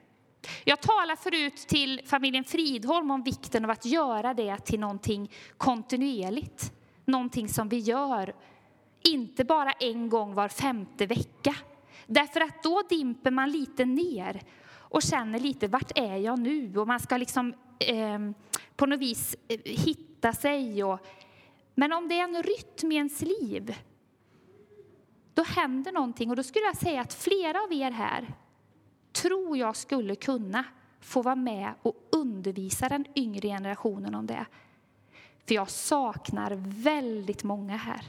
Jag 0.64 0.80
talade 0.80 1.16
förut 1.16 1.56
till 1.56 2.00
familjen 2.06 2.44
Fridholm 2.44 3.10
om 3.10 3.22
vikten 3.22 3.64
av 3.64 3.70
att 3.70 3.84
göra 3.84 4.34
det 4.34 4.56
till 4.58 4.80
någonting 4.80 5.30
kontinuerligt. 5.56 6.72
Någonting 7.04 7.48
som 7.48 7.68
vi 7.68 7.78
gör, 7.78 8.34
inte 9.02 9.44
bara 9.44 9.72
en 9.72 10.08
gång 10.08 10.34
var 10.34 10.48
femte 10.48 11.06
vecka. 11.06 11.54
Därför 12.06 12.40
att 12.40 12.62
då 12.62 12.82
dimper 12.88 13.30
man 13.30 13.50
lite 13.50 13.84
ner 13.84 14.42
och 14.90 15.02
känner 15.02 15.38
lite, 15.38 15.68
vart 15.68 15.98
är 15.98 16.16
jag 16.16 16.38
nu? 16.38 16.78
Och 16.78 16.86
man 16.86 17.00
ska 17.00 17.16
liksom 17.16 17.54
eh, 17.78 18.18
på 18.76 18.86
något 18.86 19.00
vis 19.00 19.36
eh, 19.48 19.60
hitta 19.64 20.32
sig. 20.32 20.84
Och, 20.84 21.00
men 21.74 21.92
om 21.92 22.08
det 22.08 22.20
är 22.20 22.24
en 22.24 22.42
rytm 22.42 22.92
i 22.92 22.94
ens 22.94 23.22
liv, 23.22 23.76
då 25.34 25.42
händer 25.42 25.92
någonting. 25.92 26.30
Och 26.30 26.36
då 26.36 26.42
skulle 26.42 26.64
jag 26.64 26.76
säga 26.76 27.00
att 27.00 27.14
flera 27.14 27.62
av 27.62 27.72
er 27.72 27.90
här 27.90 28.34
tror 29.22 29.56
jag 29.56 29.76
skulle 29.76 30.16
kunna 30.16 30.64
få 31.00 31.22
vara 31.22 31.36
med 31.36 31.72
och 31.82 31.96
undervisa 32.12 32.88
den 32.88 33.04
yngre 33.16 33.48
generationen 33.48 34.14
om 34.14 34.26
det. 34.26 34.46
För 35.46 35.54
jag 35.54 35.70
saknar 35.70 36.52
väldigt 36.82 37.44
många 37.44 37.76
här. 37.76 38.04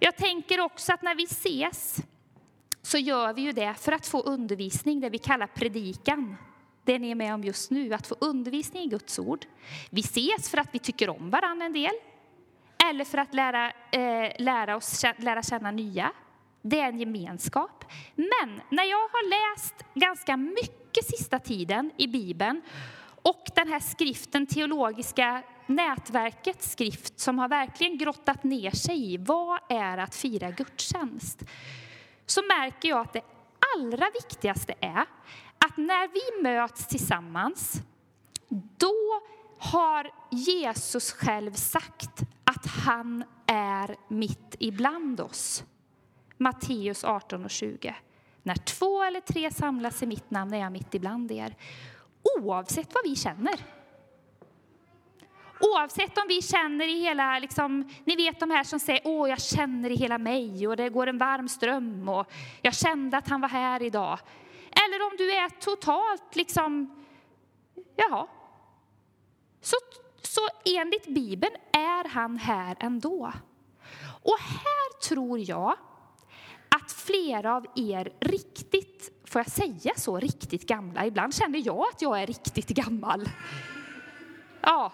Jag 0.00 0.16
tänker 0.16 0.60
också 0.60 0.92
att 0.92 1.02
när 1.02 1.14
vi 1.14 1.24
ses 1.24 1.96
så 2.82 2.98
gör 2.98 3.32
vi 3.32 3.42
ju 3.42 3.52
det 3.52 3.74
för 3.74 3.92
att 3.92 4.06
få 4.06 4.20
undervisning, 4.20 5.00
det 5.00 5.10
vi 5.10 5.18
kallar 5.18 5.46
predikan. 5.46 6.36
Det 6.84 6.98
ni 6.98 7.10
är 7.10 7.14
med 7.14 7.34
om 7.34 7.44
just 7.44 7.70
nu, 7.70 7.94
att 7.94 8.06
få 8.06 8.16
undervisning 8.20 8.82
i 8.82 8.86
Guds 8.86 9.18
ord. 9.18 9.46
Vi 9.90 10.00
ses 10.00 10.50
för 10.50 10.58
att 10.58 10.68
vi 10.72 10.78
tycker 10.78 11.10
om 11.10 11.30
varandra 11.30 11.66
en 11.66 11.72
del, 11.72 11.92
eller 12.90 13.04
för 13.04 13.18
att 13.18 13.34
lära, 13.34 13.72
eh, 13.90 14.32
lära 14.38 14.76
oss 14.76 15.04
lära 15.16 15.42
känna 15.42 15.70
nya. 15.70 16.12
Det 16.62 16.80
är 16.80 16.88
en 16.88 16.98
gemenskap. 16.98 17.84
Men 18.14 18.60
när 18.70 18.84
jag 18.84 19.08
har 19.08 19.52
läst 19.54 19.74
ganska 19.94 20.36
mycket 20.36 21.04
sista 21.04 21.38
tiden 21.38 21.90
i 21.96 22.06
Bibeln 22.06 22.62
och 23.22 23.44
den 23.54 23.68
här 23.68 23.80
skriften, 23.80 24.46
teologiska 24.46 25.42
nätverkets 25.66 26.72
skrift 26.72 27.20
som 27.20 27.38
har 27.38 27.48
verkligen 27.48 27.98
grottat 27.98 28.44
ner 28.44 28.70
sig 28.70 29.14
i 29.14 29.16
vad 29.16 29.58
är 29.68 29.98
att 29.98 30.14
fira 30.14 30.50
gudstjänst, 30.50 31.42
så 32.26 32.42
märker 32.42 32.88
jag 32.88 33.00
att 33.00 33.12
det 33.12 33.22
allra 33.76 34.06
viktigaste 34.14 34.74
är 34.80 35.04
att 35.58 35.76
när 35.76 36.08
vi 36.08 36.42
möts 36.42 36.86
tillsammans, 36.86 37.82
då 38.76 39.22
har 39.58 40.10
Jesus 40.30 41.12
själv 41.12 41.52
sagt 41.52 42.22
att 42.58 42.66
han 42.66 43.24
är 43.46 43.96
mitt 44.08 44.56
ibland 44.58 45.20
oss. 45.20 45.64
Matteus 46.36 47.04
18 47.04 47.44
och 47.44 47.50
20. 47.50 47.96
När 48.42 48.54
två 48.54 49.02
eller 49.02 49.20
tre 49.20 49.50
samlas 49.50 50.02
i 50.02 50.06
mitt 50.06 50.30
namn 50.30 50.54
är 50.54 50.58
jag 50.58 50.72
mitt 50.72 50.94
ibland 50.94 51.32
er. 51.32 51.56
Oavsett 52.38 52.94
vad 52.94 53.04
vi 53.04 53.16
känner. 53.16 53.60
Oavsett 55.60 56.18
om 56.18 56.24
vi 56.28 56.42
känner 56.42 56.88
i 56.88 57.00
hela, 57.00 57.38
liksom, 57.38 57.90
ni 58.04 58.16
vet 58.16 58.40
de 58.40 58.50
här 58.50 58.64
som 58.64 58.80
säger 58.80 59.02
åh 59.04 59.28
jag 59.28 59.40
känner 59.40 59.90
i 59.90 59.96
hela 59.96 60.18
mig 60.18 60.68
och 60.68 60.76
det 60.76 60.88
går 60.88 61.06
en 61.06 61.18
varm 61.18 61.48
ström 61.48 62.08
och 62.08 62.32
jag 62.62 62.74
kände 62.74 63.16
att 63.16 63.28
han 63.28 63.40
var 63.40 63.48
här 63.48 63.82
idag. 63.82 64.18
Eller 64.70 65.06
om 65.06 65.16
du 65.18 65.32
är 65.32 65.48
totalt 65.48 66.36
liksom, 66.36 67.04
jaha. 67.96 68.26
Så, 69.60 69.76
så 70.38 70.70
enligt 70.78 71.06
Bibeln 71.06 71.54
är 71.72 72.08
han 72.08 72.36
här 72.36 72.76
ändå. 72.80 73.32
Och 74.22 74.38
här 74.40 75.00
tror 75.08 75.38
jag 75.38 75.76
att 76.68 76.92
flera 76.92 77.56
av 77.56 77.66
er 77.76 78.12
riktigt, 78.20 79.12
får 79.24 79.38
jag 79.38 79.50
säga 79.50 79.92
så, 79.96 80.18
riktigt 80.18 80.66
gamla, 80.68 81.06
ibland 81.06 81.34
känner 81.34 81.66
jag 81.66 81.86
att 81.92 82.02
jag 82.02 82.22
är 82.22 82.26
riktigt 82.26 82.68
gammal. 82.68 83.28
Ja, 84.60 84.92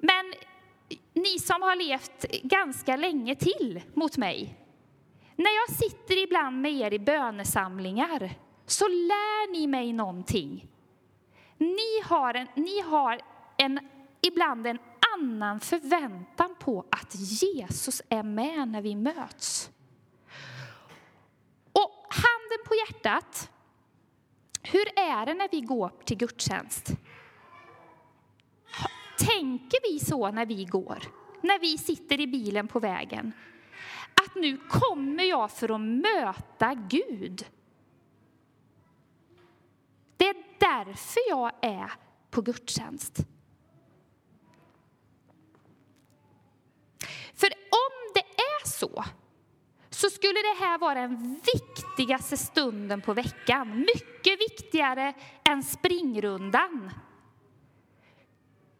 men 0.00 0.32
ni 1.14 1.38
som 1.38 1.62
har 1.62 1.76
levt 1.76 2.32
ganska 2.42 2.96
länge 2.96 3.34
till 3.34 3.82
mot 3.94 4.16
mig, 4.16 4.58
när 5.36 5.50
jag 5.56 5.76
sitter 5.76 6.22
ibland 6.22 6.60
med 6.60 6.72
er 6.72 6.94
i 6.94 6.98
bönesamlingar 6.98 8.30
så 8.66 8.88
lär 8.88 9.52
ni 9.52 9.66
mig 9.66 9.92
någonting. 9.92 10.66
Ni 11.58 12.00
har, 12.04 12.34
en, 12.34 12.46
ni 12.54 12.80
har 12.80 13.20
en, 13.56 13.80
ibland 14.26 14.66
en 14.66 14.78
annan 15.14 15.60
förväntan 15.60 16.54
på 16.58 16.84
att 16.90 17.14
Jesus 17.14 18.02
är 18.08 18.22
med 18.22 18.68
när 18.68 18.82
vi 18.82 18.96
möts. 18.96 19.70
Och 21.72 22.06
handen 22.10 22.58
på 22.66 22.74
hjärtat, 22.74 23.50
hur 24.62 24.98
är 24.98 25.26
det 25.26 25.34
när 25.34 25.48
vi 25.52 25.60
går 25.60 25.92
till 26.04 26.16
gudstjänst? 26.16 26.92
Tänker 29.18 29.92
vi 29.92 30.00
så 30.04 30.30
när 30.30 30.46
vi 30.46 30.64
går? 30.64 31.02
När 31.40 31.58
vi 31.58 31.78
sitter 31.78 32.20
i 32.20 32.26
bilen 32.26 32.68
på 32.68 32.80
vägen? 32.80 33.32
Att 34.14 34.34
nu 34.34 34.56
kommer 34.56 35.24
jag 35.24 35.50
för 35.50 35.74
att 35.74 35.80
möta 35.80 36.74
Gud. 36.74 37.46
Det 40.16 40.28
är 40.28 40.36
därför 40.58 41.20
jag 41.28 41.52
är 41.62 41.92
på 42.30 42.42
gudstjänst. 42.42 43.26
För 47.34 47.48
om 47.70 48.12
det 48.14 48.20
är 48.20 48.65
så, 48.78 49.04
så 49.90 50.10
skulle 50.10 50.38
det 50.38 50.64
här 50.64 50.78
vara 50.78 51.00
den 51.00 51.40
viktigaste 51.54 52.36
stunden 52.36 53.00
på 53.00 53.12
veckan. 53.14 53.78
Mycket 53.78 54.40
viktigare 54.40 55.14
än 55.48 55.62
springrundan. 55.62 56.90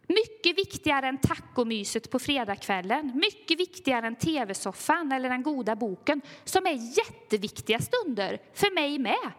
Mycket 0.08 0.58
viktigare 0.58 1.08
än 1.08 1.18
tacomyset 1.18 2.10
på 2.10 2.18
fredagskvällen. 2.18 3.12
Mycket 3.14 3.60
viktigare 3.60 4.06
än 4.06 4.16
tv-soffan 4.16 5.12
eller 5.12 5.28
den 5.28 5.42
goda 5.42 5.76
boken, 5.76 6.20
som 6.44 6.66
är 6.66 6.98
jätteviktiga 6.98 7.78
stunder 7.78 8.40
för 8.54 8.74
mig 8.74 8.98
med. 8.98 9.32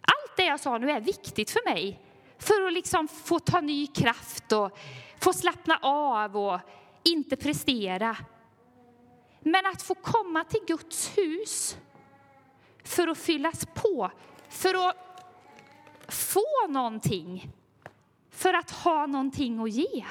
Allt 0.00 0.36
det 0.36 0.44
jag 0.44 0.60
sa 0.60 0.78
nu 0.78 0.90
är 0.90 1.00
viktigt 1.00 1.50
för 1.50 1.70
mig, 1.70 2.00
för 2.38 2.66
att 2.66 2.72
liksom 2.72 3.08
få 3.08 3.38
ta 3.38 3.60
ny 3.60 3.86
kraft 3.86 4.52
och 4.52 4.78
få 5.20 5.32
slappna 5.32 5.78
av 5.82 6.36
och 6.36 6.60
inte 7.02 7.36
prestera. 7.36 8.16
Men 9.46 9.66
att 9.66 9.82
få 9.82 9.94
komma 9.94 10.44
till 10.44 10.60
Guds 10.66 11.18
hus 11.18 11.76
för 12.84 13.08
att 13.08 13.18
fyllas 13.18 13.66
på, 13.74 14.10
för 14.48 14.88
att 14.88 14.96
få 16.08 16.66
någonting, 16.68 17.52
för 18.30 18.54
att 18.54 18.70
ha 18.70 19.06
någonting 19.06 19.60
att 19.60 19.70
ge. 19.70 20.04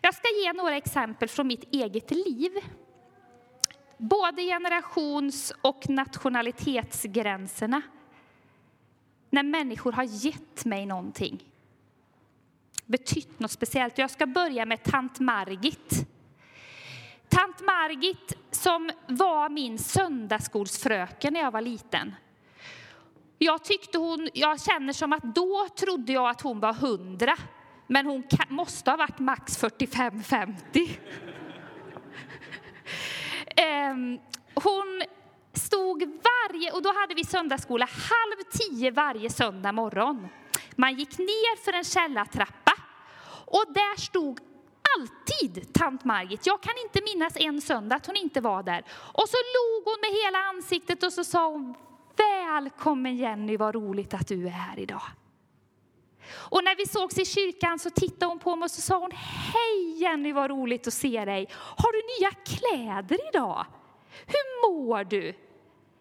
Jag 0.00 0.14
ska 0.14 0.28
ge 0.44 0.52
några 0.52 0.76
exempel 0.76 1.28
från 1.28 1.46
mitt 1.46 1.74
eget 1.74 2.10
liv. 2.10 2.52
Både 3.96 4.42
generations 4.42 5.52
och 5.62 5.88
nationalitetsgränserna 5.88 7.82
när 9.30 9.42
människor 9.42 9.92
har 9.92 10.04
gett 10.04 10.64
mig 10.64 10.86
någonting. 10.86 11.44
Betytt 12.88 13.40
något 13.40 13.50
speciellt. 13.50 13.98
Jag 13.98 14.10
ska 14.10 14.26
börja 14.26 14.66
med 14.66 14.82
tant 14.82 15.20
Margit. 15.20 16.06
Tant 17.28 17.60
Margit 17.60 18.32
som 18.50 18.90
var 19.06 19.48
min 19.48 19.78
söndagsskolsfröken 19.78 21.32
när 21.32 21.40
jag 21.40 21.50
var 21.50 21.60
liten. 21.60 22.14
Jag, 23.38 23.64
tyckte 23.64 23.98
hon, 23.98 24.28
jag 24.34 24.60
känner 24.60 24.92
som 24.92 25.12
att 25.12 25.22
då 25.22 25.68
trodde 25.76 26.12
jag 26.12 26.28
att 26.28 26.40
hon 26.40 26.60
var 26.60 26.72
hundra, 26.72 27.36
men 27.86 28.06
hon 28.06 28.24
måste 28.48 28.90
ha 28.90 28.96
varit 28.96 29.18
max 29.18 29.62
45-50. 29.62 30.54
Ehm, 33.56 34.18
hon 34.54 35.02
stod 35.52 36.02
varje, 36.02 36.72
och 36.72 36.82
då 36.82 36.92
hade 36.92 37.14
vi 37.14 37.24
söndagsskola 37.24 37.86
halv 37.86 38.42
tio 38.50 38.90
varje 38.90 39.30
söndag 39.30 39.72
morgon. 39.72 40.28
Man 40.76 40.94
gick 40.94 41.18
ner 41.18 41.64
för 41.64 41.72
en 41.72 41.84
källartrappa 41.84 42.67
och 43.50 43.64
där 43.74 44.00
stod 44.00 44.40
alltid 44.98 45.72
tant 45.72 46.04
Margit. 46.04 46.46
Jag 46.46 46.62
kan 46.62 46.74
inte 46.84 47.00
minnas 47.02 47.36
en 47.36 47.60
söndag 47.60 47.96
att 47.96 48.06
hon 48.06 48.16
inte 48.16 48.40
var 48.40 48.62
där. 48.62 48.84
Och 48.92 49.28
så 49.28 49.36
log 49.36 49.84
hon 49.84 50.00
med 50.00 50.10
hela 50.24 50.38
ansiktet 50.38 51.02
och 51.02 51.12
så 51.12 51.24
sa 51.24 51.50
hon 51.50 51.74
Välkommen 52.16 53.16
Jenny, 53.16 53.56
vad 53.56 53.74
roligt 53.74 54.14
att 54.14 54.28
du 54.28 54.46
är 54.46 54.50
här 54.50 54.78
idag. 54.78 55.02
Och 56.30 56.64
när 56.64 56.76
vi 56.76 56.86
sågs 56.86 57.18
i 57.18 57.24
kyrkan 57.24 57.78
så 57.78 57.90
tittade 57.90 58.26
hon 58.26 58.38
på 58.38 58.56
mig 58.56 58.64
och 58.64 58.70
så 58.70 58.80
sa 58.80 58.98
hon 58.98 59.10
Hej 59.14 60.02
Jenny, 60.02 60.32
vad 60.32 60.50
roligt 60.50 60.86
att 60.86 60.94
se 60.94 61.24
dig. 61.24 61.46
Har 61.52 61.92
du 61.92 62.02
nya 62.18 62.30
kläder 62.30 63.28
idag? 63.28 63.66
Hur 64.26 64.70
mår 64.70 65.04
du? 65.04 65.34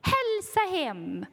Hälsa 0.01 0.77
hem. 0.77 1.25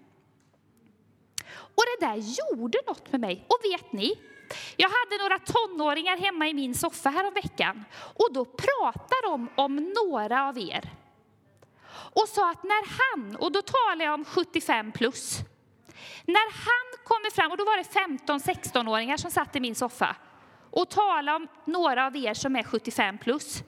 Och 1.55 1.83
det 1.99 2.07
där 2.07 2.17
gjorde 2.17 2.79
något 2.87 3.13
med 3.13 3.21
mig. 3.21 3.47
Och 3.49 3.59
vet 3.73 3.93
ni, 3.93 4.19
jag 4.77 4.89
hade 4.89 5.23
några 5.23 5.39
tonåringar 5.39 6.17
hemma 6.17 6.49
i 6.49 6.55
min 6.55 6.75
soffa 6.75 7.11
häromveckan 7.11 7.85
och 7.95 8.33
då 8.33 8.45
pratade 8.45 9.23
de 9.23 9.49
om 9.55 9.77
några 9.77 10.49
av 10.49 10.59
er. 10.59 10.91
Och 12.15 12.29
sa 12.29 12.51
att 12.51 12.63
när 12.63 12.85
han, 12.99 13.37
och 13.37 13.53
då 13.53 13.63
talar 13.63 14.05
jag 14.05 14.15
om 14.15 14.25
75 14.25 14.93
plus, 14.93 15.39
när 16.25 16.53
han 16.53 17.05
kommer 17.05 17.31
fram, 17.31 17.51
och 17.51 17.57
då 17.57 17.65
var 17.65 17.77
det 17.77 18.27
15-16-åringar 18.27 19.17
som 19.17 19.31
satt 19.31 19.57
i 19.57 19.61
min 19.61 19.75
soffa 19.75 20.17
och 20.71 20.91
talade 20.91 21.37
om 21.37 21.49
några 21.65 22.07
av 22.07 22.17
er 22.17 22.35
som 22.35 22.57
är 22.57 22.63
75 22.63 23.19
plus. 23.19 23.63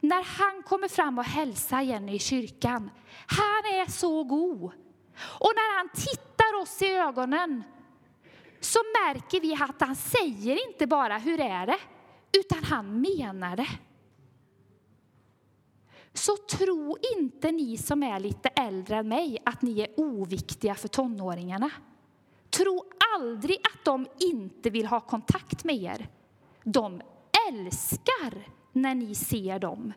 När 0.00 0.22
han 0.22 0.62
kommer 0.62 0.88
fram 0.88 1.18
och 1.18 1.24
hälsar 1.24 1.80
Jenny 1.80 2.14
i 2.14 2.18
kyrkan, 2.18 2.90
han 3.26 3.74
är 3.74 3.90
så 3.90 4.24
god. 4.24 4.72
Och 5.20 5.52
när 5.54 5.76
han 5.76 5.88
tittar 5.88 6.60
oss 6.62 6.82
i 6.82 6.86
ögonen 6.86 7.64
så 8.60 8.78
märker 9.04 9.40
vi 9.40 9.54
att 9.54 9.80
han 9.80 9.96
säger 9.96 10.68
inte 10.68 10.86
bara 10.86 11.18
hur 11.18 11.40
är 11.40 11.66
det, 11.66 11.78
utan 12.38 12.64
han 12.64 13.00
menar 13.00 13.56
det. 13.56 13.68
Så 16.12 16.36
tro 16.36 16.96
inte 17.16 17.52
ni 17.52 17.76
som 17.76 18.02
är 18.02 18.20
lite 18.20 18.48
äldre 18.48 18.96
än 18.96 19.08
mig 19.08 19.38
att 19.44 19.62
ni 19.62 19.80
är 19.80 19.88
oviktiga 19.96 20.74
för 20.74 20.88
tonåringarna. 20.88 21.70
Tro 22.50 22.84
aldrig 23.16 23.56
att 23.56 23.84
de 23.84 24.06
inte 24.18 24.70
vill 24.70 24.86
ha 24.86 25.00
kontakt 25.00 25.64
med 25.64 25.76
er. 25.76 26.08
De 26.64 27.02
älskar 27.48 28.48
när 28.72 28.94
ni 28.94 29.14
ser 29.14 29.58
dem. 29.58 29.92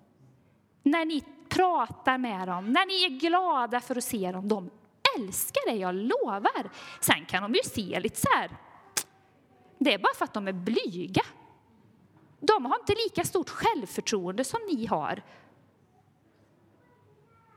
När 0.83 1.05
ni 1.05 1.23
pratar 1.49 2.17
med 2.17 2.47
dem, 2.47 2.71
när 2.71 2.85
ni 2.85 3.15
är 3.15 3.19
glada 3.19 3.79
för 3.79 3.97
att 3.97 4.03
se 4.03 4.31
dem. 4.31 4.47
De 4.47 4.69
älskar 5.17 5.71
det, 5.71 5.75
jag 5.75 5.95
lovar. 5.95 6.69
Sen 7.01 7.25
kan 7.25 7.43
de 7.43 7.53
ju 7.53 7.63
se 7.63 7.99
lite 7.99 8.19
så 8.19 8.27
här. 8.35 8.49
Det 9.77 9.93
är 9.93 9.97
bara 9.97 10.13
för 10.13 10.25
att 10.25 10.33
de 10.33 10.47
är 10.47 10.53
blyga. 10.53 11.21
De 12.39 12.65
har 12.65 12.79
inte 12.79 12.93
lika 12.93 13.23
stort 13.23 13.49
självförtroende 13.49 14.43
som 14.43 14.59
ni 14.71 14.85
har. 14.85 15.21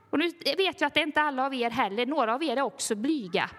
Och 0.09 0.19
nu 0.19 0.31
vet 0.57 0.81
jag 0.81 0.87
att 0.87 0.93
det 0.93 0.99
är 0.99 1.07
inte 1.07 1.21
alla 1.21 1.45
av 1.45 1.53
er 1.53 1.69
heller, 1.69 2.05
några 2.05 2.35
av 2.35 2.43
er 2.43 2.57
är 2.57 2.61
också 2.61 2.95
blyga. 2.95 3.49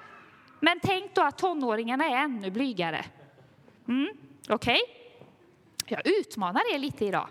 Men 0.61 0.81
tänk 0.83 1.15
då 1.15 1.23
att 1.23 1.39
tonåringarna 1.39 2.05
är 2.05 2.17
ännu 2.17 2.51
blygare. 2.51 3.05
Mm, 3.89 4.09
Okej? 4.49 4.81
Okay? 4.83 4.99
Jag 5.87 6.07
utmanar 6.07 6.75
er 6.75 6.79
lite 6.79 7.05
idag. 7.05 7.29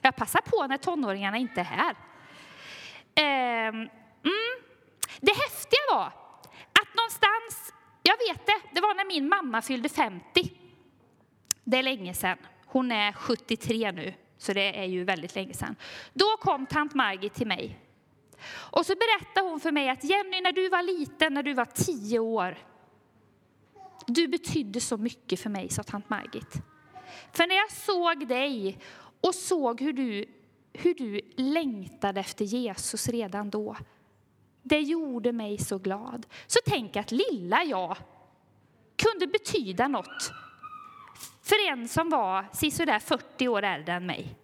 Jag 0.00 0.16
passar 0.16 0.40
på 0.40 0.66
när 0.66 0.76
tonåringarna 0.76 1.36
inte 1.36 1.60
är 1.60 1.64
här. 1.64 1.96
Ehm, 3.14 3.74
mm. 3.74 4.65
Det 5.20 5.32
häftiga 5.32 5.80
var 5.90 6.06
att 6.72 6.94
någonstans, 6.94 7.72
jag 8.02 8.16
vet 8.28 8.46
det, 8.46 8.60
det 8.74 8.80
var 8.80 8.94
när 8.94 9.04
min 9.04 9.28
mamma 9.28 9.62
fyllde 9.62 9.88
50. 9.88 10.52
Det 11.64 11.76
är 11.76 11.82
länge 11.82 12.14
sedan. 12.14 12.38
Hon 12.66 12.92
är 12.92 13.12
73 13.12 13.92
nu, 13.92 14.14
så 14.38 14.52
det 14.52 14.80
är 14.80 14.84
ju 14.84 15.04
väldigt 15.04 15.34
länge 15.34 15.54
sedan. 15.54 15.76
Då 16.12 16.36
kom 16.40 16.66
tant 16.66 16.94
Margit 16.94 17.34
till 17.34 17.46
mig. 17.46 17.78
Och 18.52 18.86
så 18.86 18.94
berättade 18.94 19.48
hon 19.48 19.60
för 19.60 19.72
mig 19.72 19.88
att 19.88 20.04
Jenny, 20.04 20.40
när 20.40 20.52
du 20.52 20.68
var 20.68 20.82
liten, 20.82 21.34
när 21.34 21.42
du 21.42 21.54
var 21.54 21.64
10 21.64 22.18
år, 22.18 22.58
du 24.06 24.28
betydde 24.28 24.80
så 24.80 24.96
mycket 24.96 25.40
för 25.40 25.50
mig, 25.50 25.68
sa 25.68 25.82
tant 25.82 26.10
Margit. 26.10 26.54
För 27.32 27.46
när 27.46 27.56
jag 27.56 27.70
såg 27.72 28.28
dig 28.28 28.78
och 29.20 29.34
såg 29.34 29.80
hur 29.80 29.92
du, 29.92 30.24
hur 30.72 30.94
du 30.94 31.20
längtade 31.36 32.20
efter 32.20 32.44
Jesus 32.44 33.08
redan 33.08 33.50
då. 33.50 33.76
Det 34.68 34.80
gjorde 34.80 35.32
mig 35.32 35.58
så 35.58 35.78
glad. 35.78 36.26
Så 36.46 36.58
tänk 36.66 36.96
att 36.96 37.12
lilla 37.12 37.64
jag 37.64 37.96
kunde 38.96 39.26
betyda 39.26 39.88
något 39.88 40.32
för 41.42 41.70
en 41.70 41.88
som 41.88 42.10
var 42.10 42.46
sisådär 42.52 42.98
40 42.98 43.48
år 43.48 43.62
äldre 43.62 43.94
än 43.94 44.06
mig. 44.06 44.36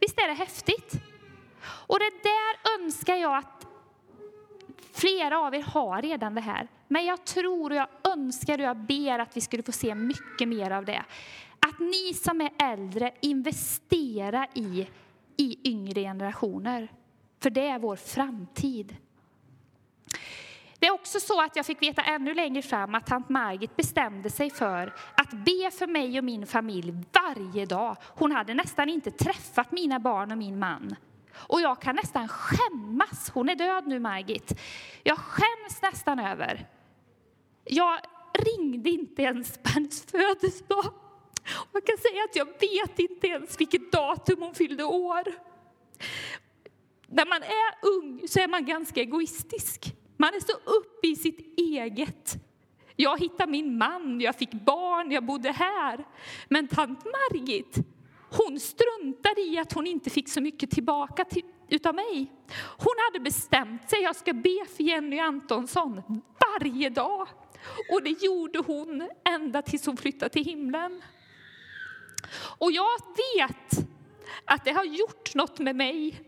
Visst 0.00 0.18
är 0.18 0.28
det 0.28 0.34
häftigt? 0.34 0.92
Och 1.62 1.98
det 1.98 2.12
där 2.22 2.80
önskar 2.80 3.16
jag 3.16 3.36
att 3.36 3.66
flera 4.92 5.38
av 5.38 5.54
er 5.54 5.62
har 5.62 6.02
redan 6.02 6.34
det 6.34 6.40
här. 6.40 6.68
Men 6.88 7.04
jag 7.04 7.24
tror 7.24 7.70
och 7.70 7.76
jag 7.76 7.88
önskar 8.12 8.58
och 8.58 8.64
jag 8.64 8.76
ber 8.76 9.18
att 9.18 9.36
vi 9.36 9.40
skulle 9.40 9.62
få 9.62 9.72
se 9.72 9.94
mycket 9.94 10.48
mer 10.48 10.70
av 10.70 10.84
det. 10.84 11.04
Att 11.58 11.78
ni 11.78 12.14
som 12.14 12.40
är 12.40 12.50
äldre 12.58 13.12
investerar 13.20 14.46
i, 14.54 14.88
i 15.36 15.70
yngre 15.70 16.00
generationer. 16.00 16.88
För 17.40 17.50
det 17.50 17.68
är 17.68 17.78
vår 17.78 17.96
framtid. 17.96 18.96
Det 20.78 20.86
är 20.86 20.92
också 20.92 21.20
så 21.20 21.40
att 21.40 21.56
jag 21.56 21.66
fick 21.66 21.82
veta 21.82 22.02
ännu 22.02 22.34
längre 22.34 22.62
fram 22.62 22.94
att 22.94 23.06
tant 23.06 23.28
Margit 23.28 23.76
bestämde 23.76 24.30
sig 24.30 24.50
för 24.50 24.94
att 25.14 25.30
be 25.30 25.70
för 25.70 25.86
mig 25.86 26.18
och 26.18 26.24
min 26.24 26.46
familj 26.46 26.94
varje 27.12 27.66
dag. 27.66 27.96
Hon 28.02 28.32
hade 28.32 28.54
nästan 28.54 28.88
inte 28.88 29.10
träffat 29.10 29.72
mina 29.72 29.98
barn 29.98 30.32
och 30.32 30.38
min 30.38 30.58
man. 30.58 30.96
Och 31.36 31.60
jag 31.60 31.80
kan 31.80 31.96
nästan 31.96 32.28
skämmas. 32.28 33.30
Hon 33.34 33.48
är 33.48 33.54
död 33.54 33.86
nu, 33.86 33.98
Margit. 33.98 34.60
Jag 35.02 35.18
skäms 35.18 35.82
nästan 35.82 36.18
över. 36.18 36.66
Jag 37.64 37.98
ringde 38.32 38.90
inte 38.90 39.22
ens 39.22 39.58
på 39.58 39.68
hennes 39.68 40.02
födelsedag. 40.02 40.94
Man 41.72 41.82
kan 41.82 41.98
säga 41.98 42.24
att 42.24 42.36
jag 42.36 42.46
vet 42.46 42.98
inte 42.98 43.26
ens 43.26 43.60
vilket 43.60 43.92
datum 43.92 44.42
hon 44.42 44.54
fyllde 44.54 44.84
år. 44.84 45.24
när 47.06 47.26
man 47.26 47.42
är 47.42 47.88
ung 47.88 48.28
så 48.28 48.40
är 48.40 48.48
man 48.48 48.64
ganska 48.64 49.00
egoistisk. 49.00 49.94
Man 50.20 50.34
är 50.34 50.40
så 50.40 50.52
uppe 50.52 51.06
i 51.06 51.16
sitt 51.16 51.58
eget. 51.58 52.36
Jag 52.96 53.20
hittade 53.20 53.52
min 53.52 53.78
man, 53.78 54.20
jag 54.20 54.36
fick 54.36 54.52
barn, 54.52 55.10
jag 55.10 55.26
bodde 55.26 55.52
här. 55.52 56.06
Men 56.48 56.68
tant 56.68 57.04
Margit, 57.04 57.78
hon 58.30 58.60
struntade 58.60 59.40
i 59.40 59.58
att 59.58 59.72
hon 59.72 59.86
inte 59.86 60.10
fick 60.10 60.28
så 60.28 60.40
mycket 60.40 60.70
tillbaka 60.70 61.24
till, 61.24 61.42
utav 61.68 61.94
mig. 61.94 62.32
Hon 62.78 62.94
hade 63.06 63.20
bestämt 63.20 63.90
sig, 63.90 64.02
jag 64.02 64.16
ska 64.16 64.32
be 64.32 64.64
för 64.76 64.82
Jenny 64.82 65.18
Antonsson 65.18 66.22
varje 66.40 66.90
dag. 66.90 67.28
Och 67.92 68.02
det 68.02 68.22
gjorde 68.22 68.58
hon 68.58 69.10
ända 69.24 69.62
tills 69.62 69.86
hon 69.86 69.96
flyttade 69.96 70.28
till 70.28 70.44
himlen. 70.44 71.02
Och 72.58 72.72
jag 72.72 72.98
vet 73.36 73.88
att 74.44 74.64
det 74.64 74.72
har 74.72 74.84
gjort 74.84 75.34
något 75.34 75.58
med 75.58 75.76
mig 75.76 76.20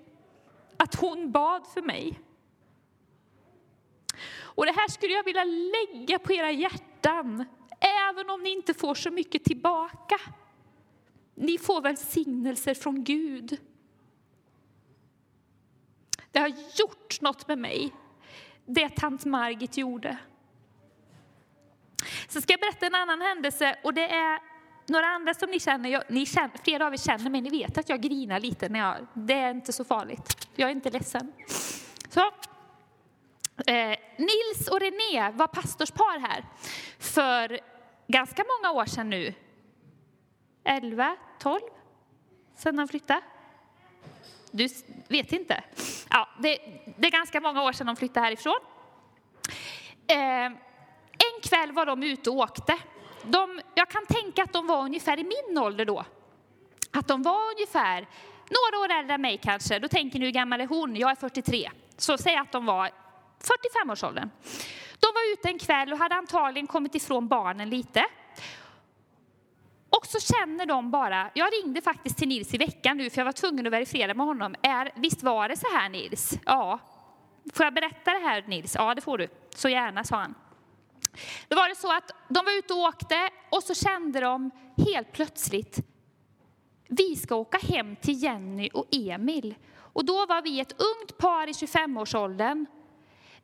att 0.77 0.95
hon 0.95 1.33
bad 1.33 1.67
för 1.75 1.83
mig. 1.83 2.21
Och 4.29 4.67
det 4.67 4.73
här 4.73 4.89
skulle 4.89 5.13
jag 5.13 5.25
vilja 5.25 5.45
lägga 5.45 6.19
på 6.19 6.33
era 6.33 6.51
hjärtan, 6.51 7.45
även 8.11 8.31
om 8.31 8.43
ni 8.43 8.51
inte 8.51 8.75
får 8.75 8.95
så 8.95 9.11
mycket 9.11 9.45
tillbaka. 9.45 10.21
Ni 11.35 11.59
får 11.59 11.81
välsignelser 11.81 12.75
från 12.75 13.05
Gud. 13.05 13.61
Det 16.31 16.39
har 16.39 16.49
gjort 16.49 17.21
något 17.21 17.49
med 17.49 17.59
mig, 17.59 17.93
det 18.67 18.89
tant 18.89 19.25
Margit 19.25 19.77
gjorde. 19.77 20.19
Så 22.29 22.41
ska 22.41 22.53
jag 22.53 22.61
berätta 22.61 22.87
en 22.87 22.95
annan 22.95 23.21
händelse 23.21 23.79
och 23.85 23.95
det 23.95 24.15
är 24.15 24.39
några 24.87 25.07
andra 25.07 25.35
som 25.35 25.51
ni 25.51 25.61
känner, 25.61 25.91
jag, 25.91 26.03
ni 26.09 26.27
känner, 26.27 26.51
flera 26.65 26.87
av 26.87 26.93
er 26.93 26.97
känner 26.97 27.31
mig, 27.31 27.41
ni 27.41 27.51
vet 27.51 27.79
att 27.79 27.89
jag 27.89 28.01
grinar 28.01 28.41
lite 28.41 28.69
när 28.69 28.81
jag, 28.81 28.97
det 29.15 29.35
är 29.35 29.51
inte 29.51 29.73
så 29.73 29.85
farligt. 29.85 30.49
Jag 30.55 30.71
är 30.71 30.73
inte 30.73 30.91
ledsen. 30.91 31.33
Så, 32.09 32.31
eh, 33.67 33.99
Nils 34.17 34.69
och 34.71 34.81
René 34.81 35.31
var 35.31 35.47
pastorspar 35.47 36.19
här 36.21 36.45
för 36.99 37.61
ganska 38.07 38.45
många 38.45 38.73
år 38.73 38.85
sedan 38.85 39.11
nu. 39.11 39.35
11, 40.65 41.17
12 41.39 41.61
sedan 42.57 42.77
de 42.77 42.89
flyttade. 42.89 43.21
Du 44.51 44.69
vet 45.09 45.33
inte? 45.33 45.65
Ja, 46.11 46.29
det, 46.39 46.59
det, 46.97 47.07
är 47.07 47.11
ganska 47.11 47.41
många 47.41 47.63
år 47.63 47.73
sedan 47.73 47.87
de 47.87 47.97
flyttade 47.97 48.27
härifrån. 48.27 48.61
Eh, 50.07 50.47
en 51.23 51.41
kväll 51.43 51.73
var 51.73 51.87
de 51.87 52.03
ute 52.03 52.31
och 52.31 52.37
åkte 52.37 52.79
de, 53.23 53.61
jag 53.75 53.89
kan 53.89 54.07
tänka 54.07 54.43
att 54.43 54.53
de 54.53 54.67
var 54.67 54.85
ungefär 54.85 55.19
i 55.19 55.25
min 55.25 55.59
ålder 55.59 55.85
då. 55.85 56.05
Att 56.91 57.09
de 57.09 57.23
var 57.23 57.51
ungefär 57.51 58.09
några 58.51 58.85
år 58.85 58.99
äldre 59.01 59.15
än 59.15 59.23
mig 59.23 59.39
kanske. 59.43 59.79
Då 59.79 59.89
tänker 59.89 60.19
ni 60.19 60.25
hur 60.25 60.33
gammal 60.33 60.61
är 60.61 60.67
hon? 60.67 60.97
Jag 60.97 61.11
är 61.11 61.15
43. 61.15 61.71
Så 61.97 62.19
säg 62.19 62.37
att 62.37 62.53
de 62.53 62.67
var 62.67 62.91
45-årsåldern. 63.41 64.31
De 65.01 65.07
var 65.07 65.33
ute 65.33 65.49
en 65.49 65.59
kväll 65.59 65.93
och 65.93 65.99
hade 65.99 66.15
antagligen 66.15 66.67
kommit 66.67 66.95
ifrån 66.95 67.29
barnen 67.29 67.71
lite. 67.71 68.05
Och 69.91 70.07
så 70.07 70.21
känner 70.21 70.67
de 70.67 70.91
bara, 70.91 71.31
jag 71.35 71.49
ringde 71.53 71.81
faktiskt 71.81 72.19
till 72.19 72.29
Nils 72.29 72.55
i 72.55 72.59
veckan 72.59 72.97
nu 72.97 73.11
för 73.11 73.19
jag 73.19 73.25
var 73.25 73.33
tvungen 73.33 73.67
att 73.67 73.73
verifiera 73.73 74.15
med 74.15 74.27
honom. 74.27 74.55
Är, 74.63 74.93
visst 74.97 75.23
var 75.23 75.49
det 75.49 75.57
så 75.57 75.67
här 75.67 75.89
Nils? 75.89 76.39
Ja. 76.45 76.79
Får 77.55 77.65
jag 77.67 77.75
berätta 77.75 78.11
det 78.11 78.21
här 78.21 78.45
Nils? 78.47 78.75
Ja 78.75 78.95
det 78.95 79.01
får 79.01 79.19
du. 79.19 79.29
Så 79.55 79.69
gärna, 79.69 80.05
sa 80.05 80.17
han. 80.17 80.35
Då 81.49 81.57
var 81.57 81.69
det 81.69 81.75
så 81.75 81.93
att 81.93 82.11
de 82.29 82.45
var 82.45 82.59
ute 82.59 82.75
och 82.75 82.81
åkte 82.81 83.31
och 83.51 83.63
så 83.63 83.75
kände 83.75 84.21
de 84.21 84.51
helt 84.77 85.13
plötsligt 85.13 85.81
vi 86.91 87.17
ska 87.17 87.35
åka 87.35 87.59
hem 87.59 87.97
till 87.97 88.23
Jenny 88.23 88.69
och 88.73 88.87
Emil. 88.91 89.55
Och 89.77 90.05
då 90.05 90.27
var 90.27 90.43
vi 90.43 90.61
ett 90.61 90.73
ungt 90.73 91.19
par 91.19 91.47
i 91.47 91.53
25-årsåldern. 91.53 92.67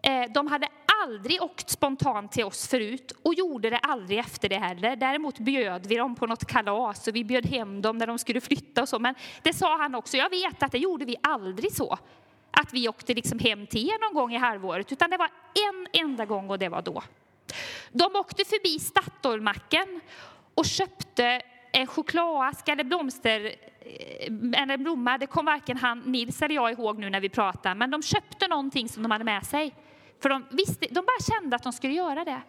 Eh, 0.07 0.33
de 0.33 0.47
hade 0.47 0.69
aldrig 1.03 1.43
åkt 1.43 1.71
spontant 1.71 2.33
till 2.33 2.45
oss 2.45 2.69
förut 2.69 3.13
och 3.23 3.35
gjorde 3.35 3.71
det 3.71 3.79
aldrig 3.79 4.19
efter 4.19 4.49
det 4.49 4.59
heller. 4.59 4.97
Däremot 4.97 5.39
bjöd 5.39 5.87
vi 5.87 5.97
dem 5.97 6.15
på 6.15 6.27
något 6.27 6.45
kalas 6.45 7.09
och 7.09 7.17
vi 7.17 7.25
bjöd 7.25 7.47
hem 7.47 7.83
dem 7.83 7.99
när 7.99 8.07
de 8.07 8.19
skulle 8.19 8.41
flytta 8.41 8.83
och 8.83 8.89
så. 8.89 8.99
Men 8.99 9.15
det 9.43 9.53
sa 9.53 9.79
han 9.79 9.95
också, 9.95 10.17
jag 10.17 10.31
vet 10.31 10.63
att 10.63 10.73
det 10.73 10.79
gjorde 10.79 11.05
vi 11.05 11.17
aldrig 11.23 11.73
så. 11.73 11.99
Att 12.51 12.73
vi 12.73 12.89
åkte 12.89 13.15
liksom 13.15 13.39
hem 13.39 13.67
till 13.67 13.89
er 13.89 14.01
någon 14.01 14.15
gång 14.15 14.35
i 14.35 14.39
halvåret, 14.39 14.93
utan 14.93 15.11
det 15.11 15.17
var 15.17 15.31
en 15.71 15.87
enda 16.03 16.25
gång 16.25 16.51
och 16.51 16.59
det 16.59 16.69
var 16.69 16.83
då. 16.83 17.03
De 17.93 18.17
åkte 18.17 18.45
förbi 18.45 18.79
Statoilmacken 18.79 20.01
och 20.55 20.65
köpte 20.65 21.43
en 21.73 21.87
chokladask 21.87 22.69
eller 22.69 22.85
blomster 22.85 23.45
eh, 23.81 24.63
eller 24.63 24.77
blomma. 24.77 25.19
Det 25.19 25.27
kom 25.27 25.45
varken 25.45 25.77
han, 25.77 25.99
Nils 25.99 26.43
eller 26.43 26.55
jag 26.55 26.73
ihåg 26.73 26.99
nu 26.99 27.11
när 27.11 27.21
vi 27.21 27.29
pratade, 27.29 27.75
men 27.75 27.91
de 27.91 28.03
köpte 28.03 28.49
någonting 28.49 28.89
som 28.89 29.03
de 29.03 29.11
hade 29.11 29.25
med 29.25 29.47
sig. 29.47 29.75
För 30.21 30.29
de, 30.29 30.47
visste, 30.51 30.87
de 30.91 30.95
bara 30.95 31.41
kände 31.41 31.57
att 31.57 31.63
de 31.63 31.73
skulle 31.73 31.93
göra 31.93 32.25
det. 32.25 32.43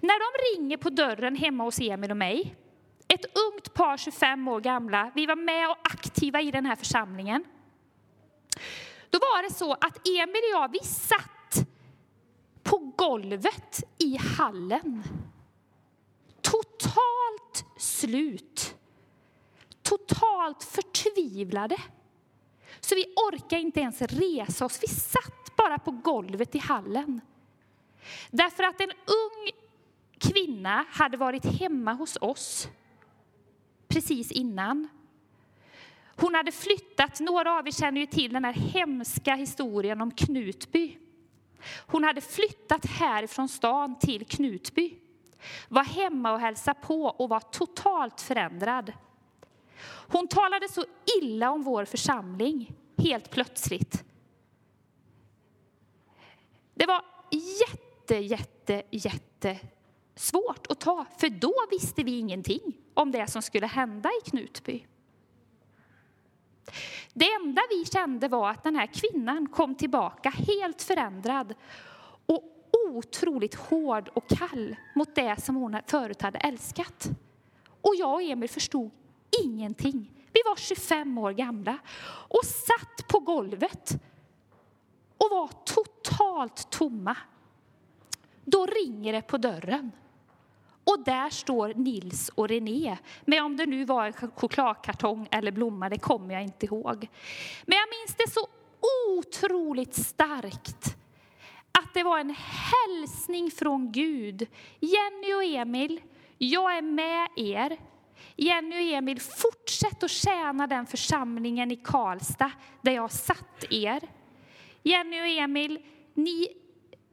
När 0.00 0.18
de 0.18 0.58
ringer 0.60 0.76
på 0.76 0.90
dörren 0.90 1.36
hemma 1.36 1.64
hos 1.64 1.80
Emil 1.80 2.10
och 2.10 2.16
mig, 2.16 2.56
ett 3.08 3.24
ungt 3.24 3.74
par 3.74 3.96
25 3.96 4.48
år 4.48 4.60
gamla, 4.60 5.10
vi 5.14 5.26
var 5.26 5.36
med 5.36 5.70
och 5.70 5.76
aktiva 5.82 6.40
i 6.40 6.50
den 6.50 6.66
här 6.66 6.76
församlingen. 6.76 7.44
Då 9.10 9.18
var 9.18 9.42
det 9.42 9.54
så 9.54 9.72
att 9.72 10.08
Emil 10.08 10.42
och 10.54 10.60
jag, 10.60 10.72
vi 10.72 10.78
satt 10.78 11.68
på 12.62 12.78
golvet 12.96 13.84
i 13.98 14.16
hallen. 14.16 15.02
Totalt 16.40 17.64
slut. 17.76 18.74
Totalt 19.82 20.64
förtvivlade. 20.64 21.76
Så 22.80 22.94
vi 22.94 23.04
orkade 23.16 23.62
inte 23.62 23.80
ens 23.80 24.02
resa 24.02 24.64
oss. 24.64 24.78
Vi 24.82 24.88
satt 24.88 25.41
bara 25.64 25.78
på 25.78 25.90
golvet 25.90 26.54
i 26.54 26.58
hallen. 26.58 27.20
Därför 28.30 28.64
att 28.64 28.80
en 28.80 28.90
ung 28.90 29.50
kvinna 30.18 30.84
hade 30.90 31.16
varit 31.16 31.44
hemma 31.44 31.92
hos 31.92 32.18
oss 32.20 32.68
precis 33.88 34.32
innan. 34.32 34.88
Hon 36.16 36.34
hade 36.34 36.52
flyttat, 36.52 37.20
några 37.20 37.58
av 37.58 37.66
er 37.66 37.72
känner 37.72 38.00
ju 38.00 38.06
till 38.06 38.32
den 38.32 38.44
här 38.44 38.52
hemska 38.52 39.34
historien 39.34 40.00
om 40.00 40.10
Knutby. 40.10 40.98
Hon 41.86 42.04
hade 42.04 42.20
flyttat 42.20 42.86
härifrån 42.86 43.48
stan 43.48 43.98
till 43.98 44.26
Knutby, 44.26 44.94
var 45.68 45.84
hemma 45.84 46.32
och 46.32 46.40
hälsade 46.40 46.80
på 46.80 47.04
och 47.04 47.28
var 47.28 47.40
totalt 47.40 48.20
förändrad. 48.20 48.92
Hon 49.84 50.28
talade 50.28 50.68
så 50.68 50.84
illa 51.20 51.50
om 51.50 51.62
vår 51.62 51.84
församling 51.84 52.74
helt 52.96 53.30
plötsligt. 53.30 54.04
Det 56.82 56.86
var 56.86 57.04
jätte, 57.60 58.14
jätte, 58.16 58.82
jätte 58.90 59.58
svårt 60.14 60.66
att 60.66 60.80
ta, 60.80 61.06
för 61.18 61.28
då 61.28 61.54
visste 61.70 62.02
vi 62.02 62.18
ingenting 62.18 62.60
om 62.94 63.10
det 63.10 63.30
som 63.30 63.42
skulle 63.42 63.66
hända 63.66 64.10
i 64.10 64.30
Knutby. 64.30 64.86
Det 67.14 67.32
enda 67.32 67.62
vi 67.70 67.84
kände 67.84 68.28
var 68.28 68.50
att 68.50 68.64
den 68.64 68.76
här 68.76 68.86
kvinnan 68.86 69.48
kom 69.48 69.74
tillbaka 69.74 70.30
helt 70.30 70.82
förändrad 70.82 71.54
och 72.26 72.42
otroligt 72.90 73.54
hård 73.54 74.08
och 74.08 74.28
kall 74.28 74.76
mot 74.94 75.14
det 75.14 75.42
som 75.42 75.56
hon 75.56 75.76
förut 75.86 76.22
hade 76.22 76.38
älskat. 76.38 77.10
Och 77.80 77.94
jag 77.96 78.14
och 78.14 78.22
Emil 78.22 78.50
förstod 78.50 78.90
ingenting. 79.44 80.10
Vi 80.32 80.40
var 80.44 80.56
25 80.56 81.18
år 81.18 81.32
gamla 81.32 81.78
och 82.28 82.44
satt 82.44 83.08
på 83.08 83.18
golvet 83.18 84.02
och 85.22 85.30
var 85.30 85.48
totalt 85.64 86.70
tomma. 86.70 87.16
Då 88.44 88.66
ringer 88.66 89.12
det 89.12 89.22
på 89.22 89.36
dörren. 89.36 89.92
Och 90.84 91.04
där 91.04 91.30
står 91.30 91.74
Nils 91.74 92.28
och 92.28 92.48
René 92.48 92.98
Men 93.24 93.44
om 93.44 93.56
det 93.56 93.66
nu 93.66 93.84
var 93.84 94.06
en 94.06 94.12
chokladkartong 94.12 95.28
eller 95.30 95.52
blomma, 95.52 95.88
det 95.88 95.98
kommer 95.98 96.34
jag 96.34 96.42
inte 96.42 96.66
ihåg. 96.66 97.08
Men 97.66 97.78
jag 97.78 97.88
minns 97.88 98.16
det 98.16 98.30
så 98.30 98.46
otroligt 99.18 99.94
starkt 99.94 100.96
att 101.72 101.94
det 101.94 102.02
var 102.02 102.18
en 102.18 102.36
hälsning 102.38 103.50
från 103.50 103.92
Gud. 103.92 104.46
Jenny 104.80 105.34
och 105.34 105.44
Emil, 105.44 106.00
jag 106.38 106.76
är 106.76 106.82
med 106.82 107.28
er. 107.36 107.76
Jenny 108.36 108.76
och 108.76 108.96
Emil, 108.96 109.20
fortsätt 109.20 110.02
att 110.02 110.10
tjäna 110.10 110.66
den 110.66 110.86
församlingen 110.86 111.70
i 111.70 111.76
Karlstad 111.76 112.50
där 112.82 112.92
jag 112.92 113.10
satt 113.10 113.64
er. 113.70 114.08
Jenny 114.82 115.20
och 115.20 115.26
Emil, 115.26 115.78
ni 116.14 116.48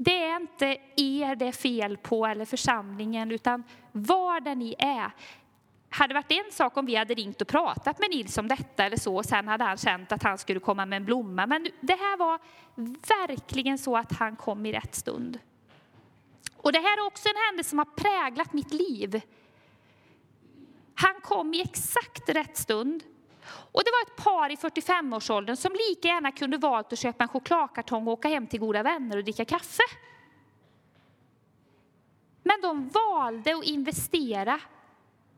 det 0.01 0.23
är 0.23 0.35
inte 0.35 0.77
er 0.95 1.35
det 1.35 1.47
är 1.47 1.51
fel 1.51 1.97
på 1.97 2.25
eller 2.25 2.45
församlingen, 2.45 3.31
utan 3.31 3.63
var 3.91 4.39
där 4.39 4.55
ni 4.55 4.75
är. 4.77 5.11
Hade 5.89 6.13
varit 6.13 6.31
en 6.31 6.51
sak 6.51 6.77
om 6.77 6.85
vi 6.85 6.95
hade 6.95 7.13
ringt 7.13 7.41
och 7.41 7.47
pratat 7.47 7.99
med 7.99 8.09
Nils 8.09 8.37
om 8.37 8.47
detta 8.47 8.85
eller 8.85 8.97
så, 8.97 9.15
och 9.15 9.25
sen 9.25 9.47
hade 9.47 9.63
han 9.63 9.77
känt 9.77 10.11
att 10.11 10.23
han 10.23 10.37
skulle 10.37 10.59
komma 10.59 10.85
med 10.85 10.97
en 10.97 11.05
blomma. 11.05 11.47
Men 11.47 11.67
det 11.81 11.93
här 11.93 12.17
var 12.17 12.39
verkligen 13.27 13.77
så 13.77 13.97
att 13.97 14.11
han 14.11 14.35
kom 14.35 14.65
i 14.65 14.71
rätt 14.71 14.95
stund. 14.95 15.39
Och 16.57 16.71
det 16.73 16.79
här 16.79 16.97
är 16.97 17.07
också 17.07 17.29
en 17.29 17.45
händelse 17.47 17.69
som 17.69 17.79
har 17.79 17.85
präglat 17.85 18.53
mitt 18.53 18.73
liv. 18.73 19.21
Han 20.95 21.21
kom 21.21 21.53
i 21.53 21.61
exakt 21.61 22.29
rätt 22.29 22.57
stund 22.57 23.03
och 23.71 23.81
det 23.85 23.91
var 23.91 24.13
ett 24.13 24.23
par 24.23 24.51
i 24.51 24.55
45-årsåldern 24.55 25.55
som 25.55 25.71
lika 25.71 26.07
gärna 26.07 26.31
kunde 26.31 26.57
valt 26.57 26.93
att 26.93 26.99
köpa 26.99 27.23
en 27.23 27.27
chokladkartong 27.27 28.07
och 28.07 28.13
åka 28.13 28.27
hem 28.27 28.47
till 28.47 28.59
goda 28.59 28.83
vänner 28.83 29.17
och 29.17 29.23
dricka 29.23 29.45
kaffe. 29.45 29.83
Men 32.43 32.61
de 32.61 32.89
valde 32.89 33.55
att 33.55 33.63
investera 33.63 34.59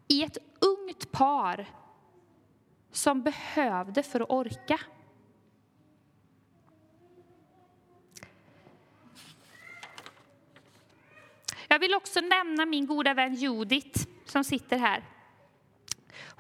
i 0.08 0.24
ett 0.24 0.38
ungt 0.60 1.12
par 1.12 1.66
som 2.92 3.22
behövde 3.22 4.04
för 4.04 4.20
att 4.20 4.30
orka. 4.30 4.80
Jag 11.68 11.80
vill 11.80 11.94
också 11.94 12.20
nämna 12.22 12.66
min 12.66 12.86
goda 12.86 13.14
vän 13.14 13.36
Judith 13.36 14.08
som 14.26 14.44
sitter 14.44 14.78
här. 14.78 15.04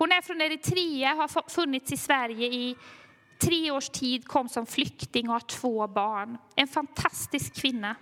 Hon 0.01 0.11
är 0.11 0.21
från 0.21 0.41
Eritrea, 0.41 1.13
har 1.13 1.49
funnits 1.49 1.91
i 1.91 1.97
Sverige 1.97 2.47
i 2.47 2.77
tre 3.37 3.71
års 3.71 3.89
tid, 3.89 4.27
kom 4.27 4.49
som 4.49 4.65
flykting 4.65 5.27
och 5.27 5.33
har 5.33 5.39
två 5.39 5.87
barn. 5.87 6.37
En 6.55 6.67
fantastisk 6.67 7.61
kvinna. 7.61 7.95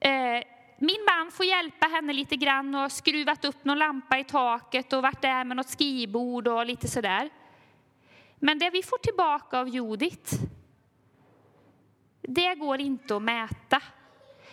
Eh, 0.00 0.44
min 0.78 1.06
man 1.06 1.30
får 1.30 1.46
hjälpa 1.46 1.86
henne 1.86 2.12
lite 2.12 2.36
grann 2.36 2.74
och 2.74 2.80
har 2.80 2.88
skruvat 2.88 3.44
upp 3.44 3.64
någon 3.64 3.78
lampa 3.78 4.18
i 4.18 4.24
taket 4.24 4.92
och 4.92 5.02
varit 5.02 5.22
där 5.22 5.44
med 5.44 5.56
något 5.56 5.68
skrivbord 5.68 6.48
och 6.48 6.66
lite 6.66 6.88
sådär. 6.88 7.30
Men 8.36 8.58
det 8.58 8.70
vi 8.70 8.82
får 8.82 8.98
tillbaka 8.98 9.58
av 9.58 9.68
Judith, 9.68 10.34
det 12.22 12.54
går 12.54 12.80
inte 12.80 13.16
att 13.16 13.22
mäta. 13.22 13.82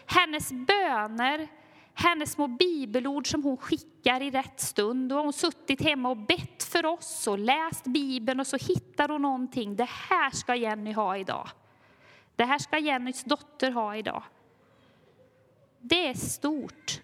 Hennes 0.05 0.51
böner, 0.51 1.47
hennes 1.93 2.31
små 2.31 2.47
bibelord 2.47 3.31
som 3.31 3.43
hon 3.43 3.57
skickar 3.57 4.21
i 4.21 4.31
rätt 4.31 4.59
stund. 4.59 5.09
Då 5.09 5.15
har 5.15 5.23
hon 5.23 5.33
suttit 5.33 5.81
hemma 5.81 6.09
och 6.09 6.17
bett 6.17 6.63
för 6.63 6.85
oss 6.85 7.27
och 7.27 7.39
läst 7.39 7.83
Bibeln 7.83 8.39
och 8.39 8.47
så 8.47 8.57
hittar 8.57 9.09
hon 9.09 9.21
någonting. 9.21 9.75
Det 9.75 9.89
här 9.89 10.31
ska 10.31 10.55
Jenny 10.55 10.91
ha 10.91 11.17
idag. 11.17 11.49
Det 12.35 12.45
här 12.45 12.59
ska 12.59 12.77
Jennys 12.77 13.23
dotter 13.23 13.71
ha 13.71 13.95
idag. 13.95 14.23
Det 15.79 16.07
är 16.07 16.13
stort. 16.13 17.01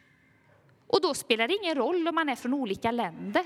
Och 0.88 1.02
då 1.02 1.14
spelar 1.14 1.48
det 1.48 1.58
ingen 1.64 1.76
roll 1.76 2.08
om 2.08 2.16
man 2.16 2.30
är 2.30 2.36
från 2.36 2.54
olika 2.54 2.92
länder. 2.92 3.46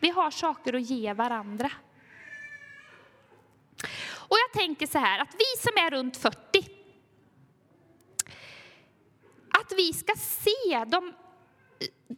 Vi 0.00 0.10
har 0.10 0.30
saker 0.30 0.72
att 0.72 0.90
ge 0.90 1.12
varandra. 1.12 1.70
Och 4.12 4.36
jag 4.36 4.60
tänker 4.62 4.86
så 4.86 4.98
här, 4.98 5.18
att 5.18 5.34
vi 5.34 5.60
som 5.60 5.72
är 5.86 5.90
runt 5.90 6.16
40, 6.16 6.79
att 9.60 9.72
vi 9.76 9.92
ska 9.92 10.12
se 10.16 10.84
de 10.86 11.14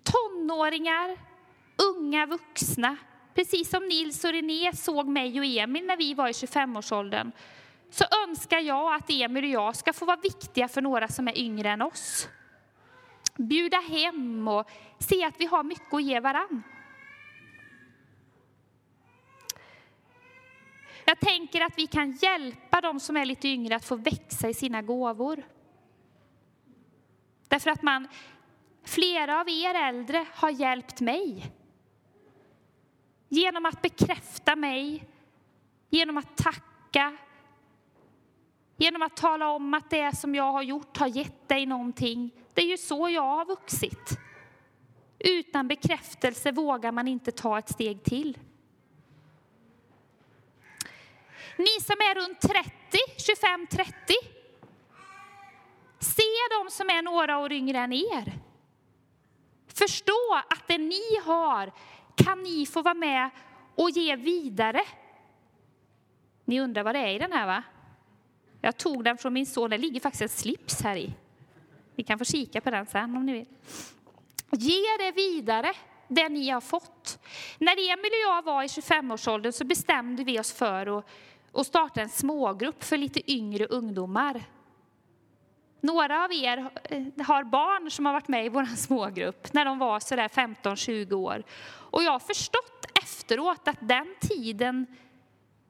tonåringar, 0.03 1.17
unga 1.97 2.27
vuxna, 2.27 2.97
precis 3.35 3.71
som 3.71 3.89
Nils 3.89 4.25
och 4.25 4.33
René 4.33 4.73
såg 4.73 5.09
mig 5.09 5.39
och 5.39 5.47
Emil 5.47 5.87
när 5.87 5.97
vi 5.97 6.15
var 6.15 6.29
i 6.29 6.33
25-årsåldern, 6.33 7.33
så 7.91 8.05
önskar 8.29 8.59
jag 8.59 8.95
att 8.95 9.11
Emil 9.11 9.45
och 9.45 9.51
jag 9.51 9.77
ska 9.77 9.93
få 9.93 10.05
vara 10.05 10.21
viktiga 10.23 10.69
för 10.69 10.81
några 10.81 11.09
som 11.09 11.29
är 11.29 11.39
yngre 11.39 11.71
än 11.71 11.83
oss. 11.83 12.29
Bjuda 13.37 13.81
hem 13.81 14.49
och 14.49 14.71
se 14.99 15.25
att 15.25 15.35
vi 15.39 15.47
har 15.47 15.63
mycket 15.63 15.95
att 15.95 16.03
ge 16.03 16.21
varann. 16.21 16.63
Jag 21.05 21.21
tänker 21.21 21.61
att 21.61 21.79
vi 21.79 21.87
kan 21.87 22.13
hjälpa 22.13 22.81
de 22.81 23.01
som 23.01 23.17
är 23.17 23.25
lite 23.25 23.49
yngre 23.49 23.77
att 23.77 23.85
få 23.85 23.97
växa 23.97 24.49
i 24.49 24.55
sina 24.55 24.83
gåvor. 24.83 25.43
Därför 27.53 27.71
att 27.71 27.83
man, 27.83 28.09
flera 28.85 29.41
av 29.41 29.49
er 29.49 29.75
äldre 29.75 30.27
har 30.35 30.51
hjälpt 30.51 31.01
mig. 31.01 31.53
Genom 33.29 33.67
att 33.67 33.83
bekräfta 33.83 34.57
mig, 34.57 35.09
genom 35.91 36.19
att 36.19 36.37
tacka, 36.37 37.17
Genom 38.77 39.03
att 39.03 39.17
tala 39.17 39.49
om 39.49 39.75
att 39.75 39.91
det 39.91 40.17
som 40.17 40.35
jag 40.35 40.53
har 40.53 40.63
gjort 40.63 40.97
har 40.97 41.07
gett 41.07 41.49
dig 41.49 41.67
någonting. 41.67 42.31
Det 42.55 42.63
är 42.63 42.67
ju 42.67 42.79
så 42.79 43.09
jag 43.09 43.37
har 43.37 43.45
vuxit. 43.45 44.19
Utan 45.19 45.69
bekräftelse 45.69 46.53
vågar 46.53 46.93
man 46.93 47.09
inte 47.09 47.33
ta 47.33 47.59
ett 47.59 47.69
steg 47.69 48.05
till. 48.05 48.39
Ni 51.57 51.81
som 51.81 51.97
är 51.97 52.15
runt 52.15 52.41
30, 52.41 52.71
25-30. 53.69 54.42
Se 56.03 56.23
dem 56.59 56.71
som 56.71 56.91
är 56.91 57.03
några 57.03 57.39
år 57.39 57.53
yngre 57.53 57.79
än 57.79 57.93
er. 57.93 58.33
Förstå 59.69 60.43
att 60.51 60.69
det 60.69 60.79
ni 60.79 61.19
har 61.25 61.73
kan 62.15 62.43
ni 62.43 62.67
få 62.67 62.83
vara 62.83 62.95
med 62.95 63.31
och 63.75 63.91
ge 63.91 64.17
vidare. 64.17 64.83
Ni 66.45 66.61
undrar 66.61 66.83
vad 66.83 66.95
det 66.95 66.99
är 66.99 67.15
i 67.15 67.19
den 67.19 67.33
här 67.33 67.47
va? 67.47 67.63
Jag 68.61 68.77
tog 68.77 69.05
den 69.05 69.19
från 69.19 69.33
min 69.33 69.47
son, 69.47 69.71
det 69.71 69.79
ligger 69.79 70.01
faktiskt 70.01 70.23
en 70.23 70.29
slips 70.29 70.83
här 70.83 70.97
i. 70.97 71.15
Ni 71.97 72.05
kan 72.05 72.19
få 72.19 72.25
kika 72.25 72.61
på 72.61 72.71
den 72.71 72.87
sen 72.87 73.17
om 73.17 73.27
ni 73.27 73.33
vill. 73.33 73.47
Ge 74.51 74.97
det 74.99 75.13
vidare, 75.13 75.73
det 76.09 76.29
ni 76.29 76.51
har 76.51 76.61
fått. 76.61 77.19
När 77.59 77.73
Emil 77.73 78.11
och 78.13 78.31
jag 78.31 78.45
var 78.45 78.63
i 78.63 78.67
25-årsåldern 78.67 79.53
så 79.53 79.65
bestämde 79.65 80.25
vi 80.25 80.41
oss 80.41 80.53
för 80.53 80.99
att, 80.99 81.07
att 81.53 81.67
starta 81.67 82.01
en 82.01 82.09
smågrupp 82.09 82.85
för 82.85 82.97
lite 82.97 83.33
yngre 83.33 83.67
ungdomar. 83.67 84.43
Några 85.85 86.25
av 86.25 86.33
er 86.33 86.71
eh, 86.85 87.27
har 87.27 87.45
barn 87.45 87.91
som 87.91 88.07
har 88.07 88.13
varit 88.13 88.29
med 88.29 88.47
i 88.47 88.49
vår 88.49 88.65
smågrupp 88.77 89.53
när 89.53 89.65
de 89.65 89.79
var 89.79 90.01
sådär 90.01 90.29
15-20 90.29 91.13
år. 91.13 91.43
Och 91.65 92.03
jag 92.03 92.13
har 92.13 92.19
förstått 92.19 92.87
efteråt 93.03 93.69
att 93.69 93.79
den 93.81 94.15
tiden 94.21 94.87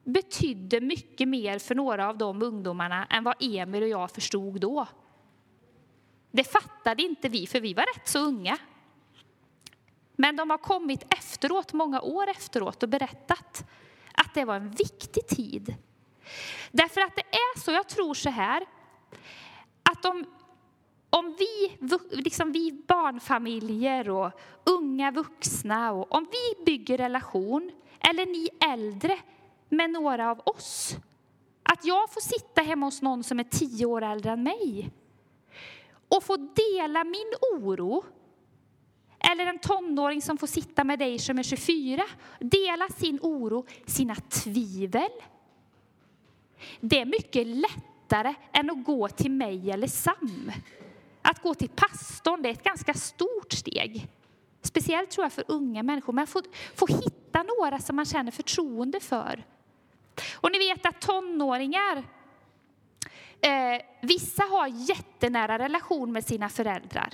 betydde 0.03 0.81
mycket 0.81 1.27
mer 1.27 1.59
för 1.59 1.75
några 1.75 2.09
av 2.09 2.17
de 2.17 2.43
ungdomarna 2.43 3.05
än 3.09 3.23
vad 3.23 3.35
Emil 3.39 3.83
och 3.83 3.89
jag 3.89 4.11
förstod 4.11 4.61
då. 4.61 4.87
Det 6.31 6.43
fattade 6.43 7.03
inte 7.03 7.29
vi, 7.29 7.47
för 7.47 7.59
vi 7.59 7.73
var 7.73 7.83
rätt 7.95 8.07
så 8.07 8.19
unga. 8.19 8.57
Men 10.15 10.35
de 10.35 10.49
har 10.49 10.57
kommit 10.57 11.13
efteråt, 11.13 11.73
många 11.73 12.01
år 12.01 12.29
efteråt 12.29 12.83
och 12.83 12.89
berättat 12.89 13.65
att 14.13 14.33
det 14.33 14.45
var 14.45 14.55
en 14.55 14.71
viktig 14.71 15.27
tid. 15.27 15.75
Därför 16.71 17.01
att 17.01 17.15
det 17.15 17.21
är 17.21 17.59
så, 17.59 17.71
jag 17.71 17.87
tror 17.87 18.13
så 18.13 18.29
här, 18.29 18.65
att 20.05 20.11
om, 20.11 20.25
om 21.09 21.35
vi, 21.39 21.77
liksom 22.11 22.51
vi 22.51 22.71
barnfamiljer 22.87 24.09
och 24.09 24.31
unga 24.63 25.11
vuxna, 25.11 25.91
och 25.91 26.15
om 26.15 26.27
vi 26.31 26.65
bygger 26.65 26.97
relation, 26.97 27.71
eller 27.99 28.25
ni 28.25 28.49
äldre 28.73 29.19
med 29.69 29.89
några 29.89 30.31
av 30.31 30.41
oss. 30.45 30.95
Att 31.63 31.85
jag 31.85 32.13
får 32.13 32.21
sitta 32.21 32.61
hemma 32.61 32.85
hos 32.85 33.01
någon 33.01 33.23
som 33.23 33.39
är 33.39 33.43
tio 33.43 33.85
år 33.85 34.01
äldre 34.01 34.31
än 34.31 34.43
mig 34.43 34.91
och 36.15 36.23
få 36.23 36.37
dela 36.37 37.03
min 37.03 37.33
oro. 37.53 38.03
Eller 39.31 39.45
en 39.45 39.59
tonåring 39.59 40.21
som 40.21 40.37
får 40.37 40.47
sitta 40.47 40.83
med 40.83 40.99
dig 40.99 41.19
som 41.19 41.39
är 41.39 41.43
24, 41.43 42.03
dela 42.39 42.87
sin 42.89 43.19
oro, 43.21 43.65
sina 43.85 44.15
tvivel. 44.15 45.11
Det 46.79 46.99
är 46.99 47.05
mycket 47.05 47.47
lättare 48.03 48.33
än 48.51 48.69
att 48.69 48.85
gå 48.85 49.07
till 49.07 49.31
mig 49.31 49.71
eller 49.71 49.87
Sam. 49.87 50.51
Att 51.21 51.41
gå 51.41 51.53
till 51.53 51.69
pastorn 51.69 52.41
det 52.41 52.49
är 52.49 52.53
ett 52.53 52.63
ganska 52.63 52.93
stort 52.93 53.51
steg. 53.53 54.07
Speciellt 54.61 55.11
tror 55.11 55.25
jag 55.25 55.33
för 55.33 55.45
unga 55.47 55.83
människor. 55.83 56.13
Men 56.13 56.23
att 56.23 56.29
få, 56.29 56.41
få 56.75 56.87
hitta 56.87 57.43
några 57.43 57.79
som 57.79 57.95
man 57.95 58.05
känner 58.05 58.31
förtroende 58.31 58.99
för. 58.99 59.43
Och 60.35 60.51
ni 60.51 60.57
vet 60.57 60.85
att 60.85 61.01
tonåringar, 61.01 62.03
eh, 63.41 63.81
vissa 64.01 64.43
har 64.43 64.67
jättenära 64.67 65.59
relation 65.59 66.11
med 66.11 66.25
sina 66.25 66.49
föräldrar. 66.49 67.09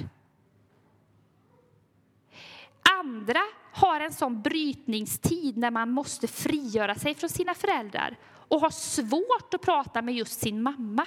Andra 3.00 3.42
har 3.74 4.02
en 4.02 4.14
sån 4.14 4.42
brytningstid 4.42 5.58
när 5.58 5.72
man 5.72 5.92
måste 5.92 6.28
frigöra 6.28 6.96
sig 6.96 7.16
från 7.16 7.30
sina 7.30 7.54
föräldrar 7.54 8.18
och 8.50 8.62
har 8.62 8.70
svårt 8.70 9.54
att 9.54 9.62
prata 9.62 10.02
med 10.02 10.16
just 10.16 10.40
sin 10.40 10.62
mamma. 10.62 11.06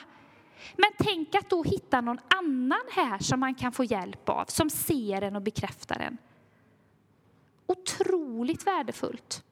Men 0.76 0.90
tänk 0.98 1.34
att 1.34 1.50
då 1.50 1.62
hitta 1.62 2.00
någon 2.00 2.18
annan 2.28 2.82
här 2.90 3.18
som 3.18 3.40
man 3.40 3.54
kan 3.54 3.72
få 3.72 3.84
hjälp 3.84 4.28
av, 4.28 4.44
som 4.44 4.70
ser 4.70 5.22
en 5.22 5.36
och 5.36 5.42
bekräftar 5.42 6.00
en. 6.00 6.18
Otroligt 7.66 8.66
värdefullt. 8.66 9.44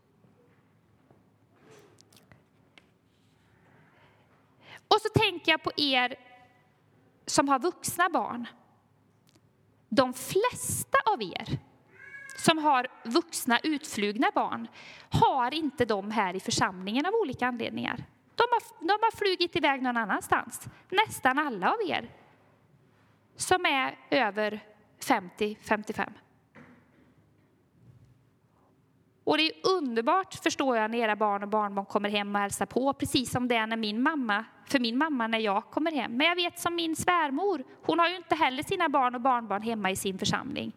Och 4.88 5.00
så 5.00 5.09
tänker 5.14 5.53
jag 5.53 5.62
på 5.62 5.72
er 5.76 6.16
som 7.26 7.48
har 7.48 7.59
vuxna 7.59 8.09
barn. 8.09 8.46
De 9.88 10.14
flesta 10.14 10.98
av 11.12 11.22
er 11.22 11.59
som 12.36 12.58
har 12.58 12.86
vuxna 13.04 13.58
utflugna 13.62 14.30
barn 14.34 14.68
har 15.10 15.54
inte 15.54 15.84
de 15.84 16.10
här 16.10 16.36
i 16.36 16.40
församlingen 16.40 17.06
av 17.06 17.12
olika 17.22 17.46
anledningar. 17.46 18.04
De 18.34 18.44
har, 18.50 18.86
de 18.86 18.98
har 19.02 19.16
flugit 19.16 19.56
iväg 19.56 19.82
någon 19.82 19.96
annanstans. 19.96 20.68
Nästan 20.90 21.38
alla 21.38 21.70
av 21.70 21.90
er 21.90 22.10
som 23.36 23.66
är 23.66 23.98
över 24.10 24.60
50-55. 25.04 26.10
Och 29.24 29.36
det 29.36 29.42
är 29.42 29.52
underbart, 29.76 30.34
förstår 30.34 30.76
jag, 30.76 30.90
när 30.90 30.98
era 30.98 31.16
barn 31.16 31.42
och 31.42 31.48
barnbarn 31.48 31.86
kommer 31.86 32.08
hem 32.08 32.34
och 32.34 32.40
hälsar 32.40 32.66
på, 32.66 32.92
precis 32.92 33.30
som 33.30 33.48
det 33.48 33.56
är 33.56 33.66
när 33.66 33.76
min 33.76 34.02
mamma, 34.02 34.44
för 34.66 34.78
min 34.78 34.98
mamma 34.98 35.26
när 35.26 35.38
jag 35.38 35.70
kommer 35.70 35.92
hem. 35.92 36.12
Men 36.12 36.26
jag 36.26 36.36
vet 36.36 36.58
som 36.58 36.74
min 36.74 36.96
svärmor, 36.96 37.64
hon 37.82 37.98
har 37.98 38.08
ju 38.08 38.16
inte 38.16 38.34
heller 38.34 38.62
sina 38.62 38.88
barn 38.88 39.14
och 39.14 39.20
barnbarn 39.20 39.62
hemma 39.62 39.90
i 39.90 39.96
sin 39.96 40.18
församling. 40.18 40.72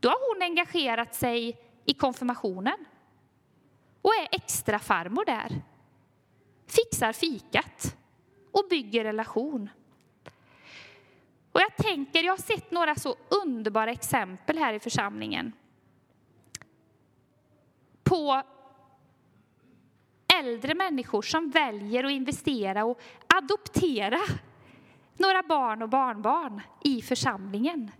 Då 0.00 0.08
har 0.08 0.34
hon 0.34 0.42
engagerat 0.42 1.14
sig 1.14 1.58
i 1.84 1.94
konfirmationen 1.94 2.84
och 4.02 4.10
är 4.14 4.28
extra 4.30 4.78
farmor 4.78 5.24
där. 5.24 5.62
Fixar 6.66 7.12
fikat 7.12 7.96
och 8.52 8.66
bygger 8.70 9.04
relation. 9.04 9.70
Och 11.52 11.60
jag 11.60 11.76
tänker, 11.76 12.22
jag 12.22 12.32
har 12.32 12.38
sett 12.38 12.70
några 12.70 12.94
så 12.94 13.16
underbara 13.44 13.90
exempel 13.90 14.58
här 14.58 14.74
i 14.74 14.80
församlingen 14.80 15.52
på 18.08 18.42
äldre 20.38 20.74
människor 20.74 21.22
som 21.22 21.50
väljer 21.50 22.04
att 22.04 22.10
investera 22.10 22.84
och 22.84 23.00
adoptera 23.26 24.20
några 25.16 25.42
barn 25.42 25.82
och 25.82 25.88
barnbarn 25.88 26.60
i 26.84 27.02
församlingen. 27.02 27.90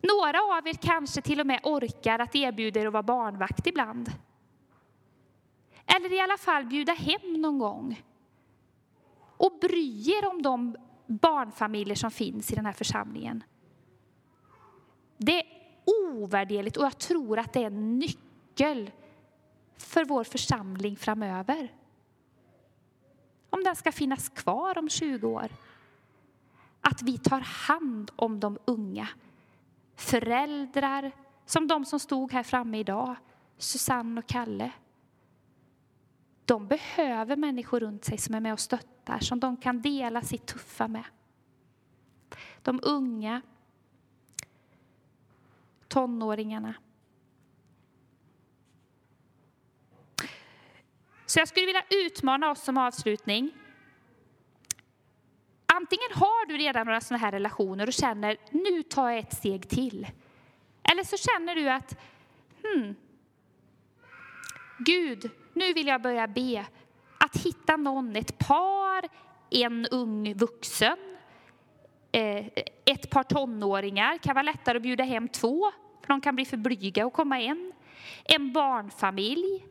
Några 0.00 0.58
av 0.58 0.68
er 0.68 0.74
kanske 0.74 1.22
till 1.22 1.40
och 1.40 1.46
med 1.46 1.60
orkar 1.62 2.18
att 2.18 2.34
erbjuda 2.34 2.80
er 2.80 2.86
att 2.86 2.92
vara 2.92 3.02
barnvakt 3.02 3.66
ibland. 3.66 4.12
Eller 5.86 6.12
i 6.12 6.20
alla 6.20 6.36
fall 6.36 6.64
bjuda 6.64 6.92
hem 6.92 7.32
någon 7.32 7.58
gång. 7.58 8.02
Och 9.36 9.58
bry 9.60 10.10
er 10.10 10.30
om 10.30 10.42
de 10.42 10.76
barnfamiljer 11.06 11.94
som 11.94 12.10
finns 12.10 12.52
i 12.52 12.54
den 12.54 12.66
här 12.66 12.72
församlingen. 12.72 13.44
Det 15.16 15.40
är 15.40 15.46
ovärderligt 15.84 16.76
och 16.76 16.84
jag 16.84 16.98
tror 16.98 17.38
att 17.38 17.52
det 17.52 17.62
är 17.62 17.66
en 17.66 17.98
nyckel 17.98 18.90
för 19.76 20.04
vår 20.04 20.24
församling 20.24 20.96
framöver. 20.96 21.72
Om 23.50 23.64
den 23.64 23.76
ska 23.76 23.92
finnas 23.92 24.28
kvar 24.28 24.78
om 24.78 24.88
20 24.88 25.28
år. 25.28 25.48
Att 26.80 27.02
vi 27.02 27.18
tar 27.18 27.40
hand 27.40 28.10
om 28.16 28.40
de 28.40 28.58
unga. 28.64 29.08
Föräldrar, 30.00 31.12
som 31.44 31.66
de 31.66 31.84
som 31.84 32.00
stod 32.00 32.32
här 32.32 32.42
framme 32.42 32.78
idag, 32.78 33.16
Susanne 33.58 34.20
och 34.20 34.26
Kalle. 34.26 34.72
De 36.44 36.66
behöver 36.66 37.36
människor 37.36 37.80
runt 37.80 38.04
sig 38.04 38.18
som 38.18 38.34
är 38.34 38.40
med 38.40 38.52
och 38.52 38.60
stöttar, 38.60 39.18
som 39.18 39.40
de 39.40 39.56
kan 39.56 39.82
dela 39.82 40.22
sitt 40.22 40.46
tuffa 40.46 40.88
med. 40.88 41.04
De 42.62 42.80
unga, 42.82 43.42
tonåringarna. 45.88 46.74
Så 51.26 51.38
jag 51.38 51.48
skulle 51.48 51.66
vilja 51.66 51.84
utmana 51.90 52.50
oss 52.50 52.64
som 52.64 52.78
avslutning. 52.78 53.59
Antingen 55.80 56.12
har 56.14 56.46
du 56.46 56.56
redan 56.56 56.86
några 56.86 57.00
sådana 57.00 57.24
här 57.24 57.32
relationer 57.32 57.86
och 57.86 57.92
känner 57.92 58.36
nu 58.50 58.82
tar 58.82 59.10
jag 59.10 59.18
ett 59.18 59.36
steg 59.36 59.68
till. 59.68 60.06
Eller 60.92 61.04
så 61.04 61.16
känner 61.16 61.54
du 61.54 61.70
att 61.70 61.98
hmm, 62.62 62.94
Gud, 64.78 65.30
nu 65.52 65.72
vill 65.72 65.86
jag 65.86 66.02
börja 66.02 66.26
be 66.26 66.66
att 67.18 67.36
hitta 67.36 67.76
någon, 67.76 68.16
ett 68.16 68.38
par, 68.38 69.08
en 69.50 69.86
ung 69.86 70.34
vuxen, 70.34 70.98
eh, 72.12 72.46
ett 72.84 73.10
par 73.10 73.22
tonåringar. 73.22 74.18
Kan 74.18 74.34
vara 74.34 74.42
lättare 74.42 74.76
att 74.76 74.82
bjuda 74.82 75.04
hem 75.04 75.28
två, 75.28 75.72
för 76.00 76.08
de 76.08 76.20
kan 76.20 76.34
bli 76.34 76.44
för 76.44 76.56
blyga 76.56 77.06
att 77.06 77.12
komma 77.12 77.40
en. 77.40 77.72
En 78.24 78.52
barnfamilj. 78.52 79.66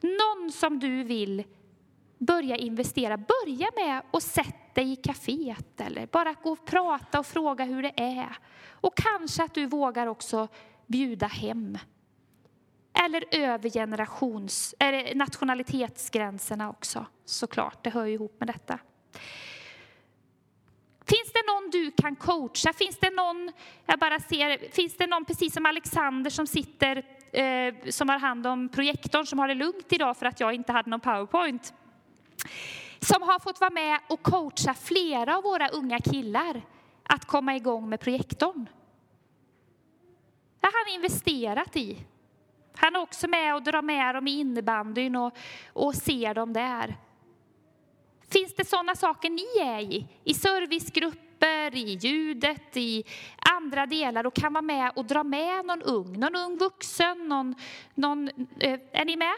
Någon 0.00 0.52
som 0.52 0.78
du 0.78 1.02
vill 1.02 1.44
börja 2.18 2.56
investera. 2.56 3.16
Börja 3.16 3.68
med 3.76 4.02
att 4.10 4.22
sätta 4.22 4.66
dig 4.74 4.92
i 4.92 4.96
kaféet 4.96 5.80
eller 5.80 6.06
bara 6.06 6.32
gå 6.32 6.50
och 6.50 6.64
prata 6.64 7.18
och 7.18 7.26
fråga 7.26 7.64
hur 7.64 7.82
det 7.82 7.92
är. 7.96 8.38
Och 8.70 8.96
kanske 8.96 9.44
att 9.44 9.54
du 9.54 9.66
vågar 9.66 10.06
också 10.06 10.48
bjuda 10.86 11.26
hem 11.26 11.78
eller 13.04 13.24
över 13.30 13.70
generations, 13.70 14.74
eller 14.78 15.14
nationalitetsgränserna 15.14 16.70
också, 16.70 17.06
såklart. 17.24 17.84
Det 17.84 17.90
hör 17.90 18.04
ju 18.04 18.14
ihop 18.14 18.36
med 18.38 18.48
detta. 18.48 18.78
Finns 21.06 21.32
det 21.32 21.42
någon 21.46 21.70
du 21.70 21.90
kan 21.90 22.16
coacha? 22.16 22.72
Finns 22.72 22.98
det 22.98 23.10
någon, 23.10 23.52
jag 23.86 23.98
bara 23.98 24.20
ser, 24.20 24.72
finns 24.72 24.96
det 24.96 25.06
någon 25.06 25.24
precis 25.24 25.54
som 25.54 25.66
Alexander 25.66 26.30
som 26.30 26.46
sitter, 26.46 26.96
eh, 27.32 27.74
som 27.90 28.08
har 28.08 28.18
hand 28.18 28.46
om 28.46 28.68
projektorn, 28.68 29.26
som 29.26 29.38
har 29.38 29.48
det 29.48 29.54
lugnt 29.54 29.92
idag 29.92 30.16
för 30.16 30.26
att 30.26 30.40
jag 30.40 30.54
inte 30.54 30.72
hade 30.72 30.90
någon 30.90 31.00
powerpoint? 31.00 31.74
Som 33.00 33.22
har 33.22 33.38
fått 33.38 33.60
vara 33.60 33.70
med 33.70 34.00
och 34.08 34.22
coacha 34.22 34.74
flera 34.74 35.36
av 35.36 35.42
våra 35.42 35.68
unga 35.68 35.98
killar 35.98 36.62
att 37.02 37.24
komma 37.24 37.56
igång 37.56 37.88
med 37.88 38.00
projektorn. 38.00 38.68
Det 40.60 40.66
har 40.66 40.84
han 40.84 40.94
investerat 40.94 41.76
i. 41.76 41.98
Han 42.76 42.96
är 42.96 43.00
också 43.00 43.28
med 43.28 43.54
och 43.54 43.62
drar 43.62 43.82
med 43.82 44.14
dem 44.14 44.28
i 44.28 44.38
innebandyn 44.38 45.16
och, 45.16 45.36
och 45.72 45.94
ser 45.94 46.34
dem 46.34 46.52
där. 46.52 46.96
Finns 48.28 48.54
det 48.54 48.64
sådana 48.64 48.94
saker 48.94 49.30
ni 49.30 49.60
är 49.60 49.80
i? 49.80 50.06
I 50.24 50.34
servicegrupper, 50.34 51.76
i 51.76 51.94
ljudet, 51.94 52.76
i 52.76 53.04
andra 53.56 53.86
delar 53.86 54.26
och 54.26 54.34
kan 54.34 54.52
vara 54.52 54.62
med 54.62 54.92
och 54.96 55.04
dra 55.04 55.24
med 55.24 55.66
någon 55.66 55.82
ung, 55.82 56.20
någon 56.20 56.36
ung 56.36 56.58
vuxen, 56.58 57.28
någon, 57.28 57.54
någon 57.94 58.28
eh, 58.60 58.80
är 58.92 59.04
ni 59.04 59.16
med? 59.16 59.34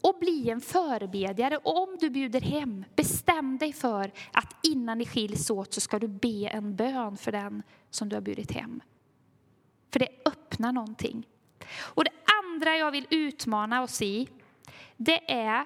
Och 0.00 0.18
bli 0.20 0.50
en 0.50 0.60
förebedjare. 0.60 1.56
Och 1.56 1.82
om 1.82 1.96
du 2.00 2.10
bjuder 2.10 2.40
hem, 2.40 2.84
bestäm 2.96 3.58
dig 3.58 3.72
för 3.72 4.12
att 4.32 4.56
innan 4.62 4.98
ni 4.98 5.06
skiljs 5.06 5.50
åt 5.50 5.74
så 5.74 5.80
ska 5.80 5.98
du 5.98 6.08
be 6.08 6.48
en 6.48 6.76
bön 6.76 7.16
för 7.16 7.32
den 7.32 7.62
som 7.90 8.08
du 8.08 8.16
har 8.16 8.20
bjudit 8.20 8.52
hem. 8.52 8.82
För 9.92 9.98
det 9.98 10.08
öppnar 10.24 10.72
någonting. 10.72 11.26
Och 11.78 12.04
det 12.04 12.10
andra 12.44 12.76
jag 12.76 12.90
vill 12.90 13.06
utmana 13.10 13.82
oss 13.82 14.02
i, 14.02 14.28
det 14.96 15.32
är 15.32 15.60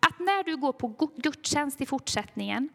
att 0.00 0.18
när 0.18 0.44
du 0.44 0.56
går 0.56 0.72
på 0.72 1.10
gudstjänst 1.16 1.80
i 1.80 1.86
fortsättningen, 1.86 2.68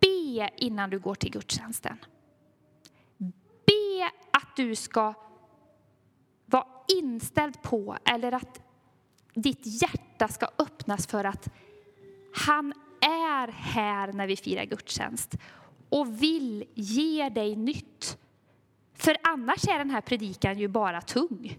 be 0.00 0.50
innan 0.56 0.90
du 0.90 0.98
går 0.98 1.14
till 1.14 1.30
gudstjänsten. 1.30 1.98
Be 3.66 4.10
att 4.30 4.56
du 4.56 4.74
ska 4.74 5.14
vara 6.46 6.66
inställd 6.88 7.62
på, 7.62 7.96
eller 8.04 8.32
att 8.32 8.60
ditt 9.34 9.82
hjärta 9.82 10.28
ska 10.28 10.48
öppnas 10.58 11.06
för 11.06 11.24
att 11.24 11.48
han 12.34 12.72
är 13.00 13.48
här 13.48 14.12
när 14.12 14.26
vi 14.26 14.36
firar 14.36 14.64
gudstjänst 14.64 15.34
och 15.88 16.22
vill 16.22 16.64
ge 16.74 17.28
dig 17.28 17.56
nytt. 17.56 18.18
För 18.94 19.16
annars 19.22 19.68
är 19.68 19.78
den 19.78 19.90
här 19.90 20.00
predikan 20.00 20.58
ju 20.58 20.68
bara 20.68 21.00
tung. 21.00 21.58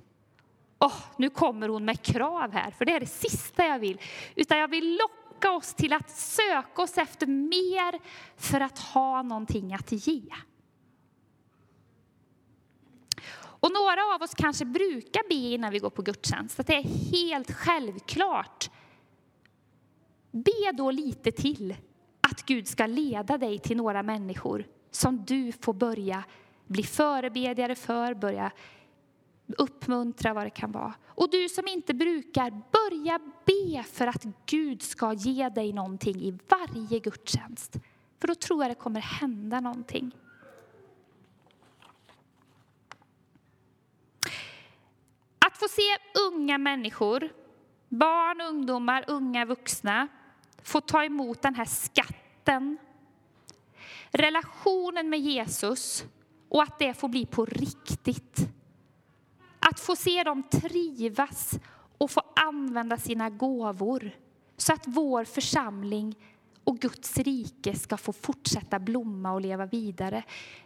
Oh, 0.80 1.02
nu 1.18 1.30
kommer 1.30 1.70
hon 1.70 1.86
med 1.86 2.02
krav 2.02 2.52
här, 2.52 2.72
för 2.72 2.86
det 2.86 2.92
är 2.94 3.00
det 3.00 3.06
sista 3.06 3.66
jag 3.66 3.80
vill. 3.80 4.02
Utan 4.36 4.58
jag 4.58 4.68
vill 4.68 4.98
locka 4.98 5.52
oss 5.52 5.74
till 5.74 5.94
att 5.94 6.10
söka 6.10 6.82
oss 6.82 6.98
efter 6.98 7.28
mer 7.28 8.00
för 8.38 8.62
att 8.62 8.80
ha 8.80 9.22
någonting 9.22 9.74
att 9.74 9.92
ge. 9.92 10.24
Och 13.66 13.72
några 13.72 14.16
av 14.16 14.22
oss 14.22 14.34
kanske 14.34 14.66
brukar 14.66 15.30
be 15.30 15.36
innan 15.36 15.72
vi 15.72 15.80
går 15.80 15.90
på 15.90 16.02
gudstjänst, 16.02 16.60
att 16.60 16.68
det 16.68 16.76
är 16.76 17.12
helt 17.12 17.52
självklart. 17.52 18.70
Be 20.32 20.72
då 20.74 20.92
lite 20.92 21.32
till 21.32 21.76
att 22.22 22.46
Gud 22.46 22.68
ska 22.68 22.86
leda 22.86 23.38
dig 23.38 23.60
till 23.60 23.78
några 23.78 24.04
människor 24.04 24.66
som 24.92 25.26
du 25.26 25.52
får 25.52 25.74
börja 25.74 26.24
bli 26.68 26.84
förebedjare 26.84 27.76
för, 27.76 28.14
börja 28.14 28.52
uppmuntra 29.58 30.34
vad 30.34 30.46
det 30.46 30.50
kan 30.50 30.72
vara. 30.72 30.94
Och 31.06 31.32
du 31.32 31.50
som 31.50 31.68
inte 31.68 31.94
brukar, 31.94 32.52
börja 32.52 33.20
be 33.46 33.84
för 33.84 34.08
att 34.08 34.26
Gud 34.46 34.82
ska 34.82 35.14
ge 35.14 35.50
dig 35.50 35.74
någonting 35.74 36.22
i 36.22 36.40
varje 36.50 37.00
gudstjänst. 37.00 37.76
För 38.20 38.28
då 38.28 38.36
tror 38.36 38.64
jag 38.64 38.72
det 38.72 38.76
kommer 38.76 39.02
hända 39.02 39.60
någonting. 39.60 40.12
Att 45.56 45.60
få 45.60 45.68
se 45.68 45.98
unga 46.32 46.58
människor, 46.58 47.30
barn, 47.90 48.42
ungdomar, 48.42 49.06
unga 49.08 49.46
vuxna, 49.46 50.08
få 50.64 50.82
ta 50.82 51.04
emot 51.04 51.42
den 51.42 51.56
här 51.56 51.66
skatten, 51.66 52.78
relationen 54.12 55.10
med 55.10 55.20
Jesus 55.20 56.06
och 56.50 56.64
att 56.64 56.80
det 56.80 56.94
får 56.94 57.08
bli 57.08 57.26
på 57.26 57.46
riktigt. 57.46 58.40
Att 59.60 59.80
få 59.80 59.96
se 59.96 60.24
dem 60.24 60.44
trivas 60.44 61.60
och 61.98 62.12
få 62.12 62.22
använda 62.36 62.98
sina 62.98 63.30
gåvor 63.30 64.12
så 64.58 64.74
att 64.74 64.84
vår 64.88 65.24
församling 65.24 66.16
och 66.64 66.80
Guds 66.80 67.18
rike 67.18 67.76
ska 67.76 67.98
få 67.98 68.14
fortsätta 68.14 68.80
blomma 68.80 69.32
och 69.34 69.42
leva 69.42 69.66
vidare. 69.66 70.24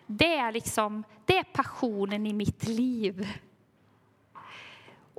Det 0.07 0.35
är, 0.35 0.51
liksom, 0.51 1.03
det 1.25 1.37
är 1.37 1.43
passionen 1.43 2.27
i 2.27 2.33
mitt 2.33 2.67
liv. 2.67 3.27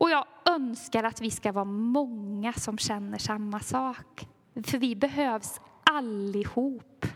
Och 0.00 0.10
jag 0.10 0.26
önskar 0.44 1.04
att 1.04 1.20
vi 1.20 1.30
ska 1.30 1.52
vara 1.52 1.64
många 1.64 2.52
som 2.52 2.78
känner 2.78 3.18
samma 3.18 3.60
sak. 3.60 4.28
För 4.64 4.78
vi 4.78 4.96
behövs 4.96 5.60
allihop. 5.84 7.06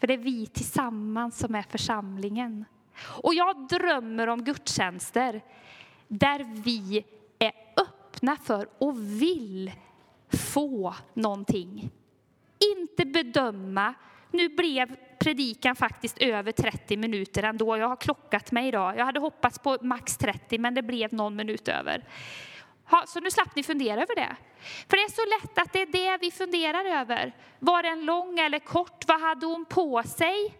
För 0.00 0.06
det 0.06 0.14
är 0.14 0.18
vi 0.18 0.46
tillsammans 0.46 1.38
som 1.38 1.54
är 1.54 1.62
församlingen. 1.62 2.64
Och 3.22 3.34
jag 3.34 3.68
drömmer 3.68 4.26
om 4.26 4.44
gudstjänster 4.44 5.42
där 6.08 6.44
vi 6.64 7.04
är 7.38 7.52
öppna 7.76 8.36
för 8.36 8.68
och 8.78 8.98
vill 8.98 9.72
få 10.28 10.94
någonting. 11.14 11.90
Inte 12.76 13.04
bedöma. 13.06 13.94
Nu 14.30 14.48
blev 14.48 14.96
predikan 15.24 15.76
faktiskt 15.76 16.18
över 16.18 16.52
30 16.52 16.96
minuter 16.96 17.42
ändå. 17.42 17.76
Jag 17.76 17.88
har 17.88 17.96
klockat 17.96 18.52
mig 18.52 18.68
idag. 18.68 18.98
Jag 18.98 19.04
hade 19.04 19.20
hoppats 19.20 19.58
på 19.58 19.78
max 19.80 20.16
30 20.16 20.58
men 20.58 20.74
det 20.74 20.82
blev 20.82 21.12
någon 21.12 21.36
minut 21.36 21.68
över. 21.68 22.04
Ha, 22.84 23.04
så 23.06 23.20
nu 23.20 23.30
slapp 23.30 23.56
ni 23.56 23.62
fundera 23.62 24.02
över 24.02 24.14
det. 24.14 24.36
För 24.88 24.96
det 24.96 25.02
är 25.02 25.10
så 25.10 25.40
lätt 25.40 25.58
att 25.58 25.72
det 25.72 25.82
är 25.82 25.86
det 25.86 26.18
vi 26.20 26.30
funderar 26.30 26.84
över. 26.84 27.32
Var 27.58 27.82
den 27.82 28.04
lång 28.04 28.38
eller 28.38 28.58
kort? 28.58 29.04
Vad 29.08 29.20
hade 29.20 29.46
hon 29.46 29.64
på 29.64 30.02
sig? 30.02 30.54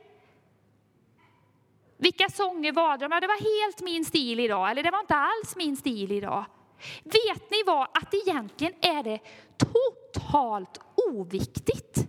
Vilka 1.97 2.29
sånger 2.29 2.73
var 2.73 2.99
det? 2.99 3.09
Ja, 3.11 3.21
det 3.21 3.27
var 3.27 3.65
helt 3.65 3.81
min 3.81 4.05
stil 4.05 4.41
idag, 4.41 4.71
eller 4.71 4.83
det 4.83 4.91
var 4.91 5.01
inte 5.01 5.15
alls 5.15 5.57
min 5.57 5.77
stil 5.77 6.13
idag. 6.13 6.45
Vet 7.03 7.51
ni 7.51 7.63
vad? 7.67 7.83
Att 7.83 8.15
egentligen 8.15 8.75
är 8.81 9.03
det 9.03 9.21
totalt 9.57 10.81
oviktigt. 10.95 12.04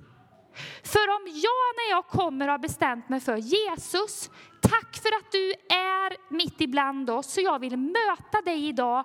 För 0.83 1.09
om 1.09 1.21
jag 1.25 1.75
när 1.75 1.89
jag 1.89 2.07
kommer 2.07 2.47
har 2.47 2.57
bestämt 2.57 3.09
mig 3.09 3.19
för 3.19 3.37
Jesus, 3.37 4.29
tack 4.61 4.95
för 4.95 5.09
att 5.15 5.31
du 5.31 5.53
är 5.75 6.33
mitt 6.33 6.61
ibland 6.61 7.09
oss, 7.09 7.33
så 7.33 7.41
jag 7.41 7.59
vill 7.59 7.77
möta 7.77 8.41
dig 8.45 8.67
idag 8.67 9.03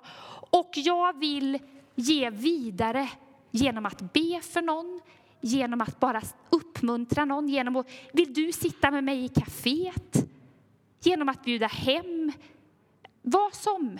och 0.49 0.71
jag 0.73 1.19
vill 1.19 1.59
ge 1.95 2.29
vidare 2.29 3.09
genom 3.51 3.85
att 3.85 4.13
be 4.13 4.41
för 4.41 4.61
någon, 4.61 5.01
genom 5.41 5.81
att 5.81 5.99
bara 5.99 6.21
uppmuntra 6.49 7.25
någon, 7.25 7.47
genom 7.49 7.75
att, 7.75 7.89
vill 8.13 8.33
du 8.33 8.51
sitta 8.51 8.91
med 8.91 9.03
mig 9.03 9.25
i 9.25 9.27
kaféet? 9.27 10.27
Genom 11.03 11.29
att 11.29 11.43
bjuda 11.43 11.67
hem, 11.67 12.31
vad 13.21 13.53
som. 13.53 13.99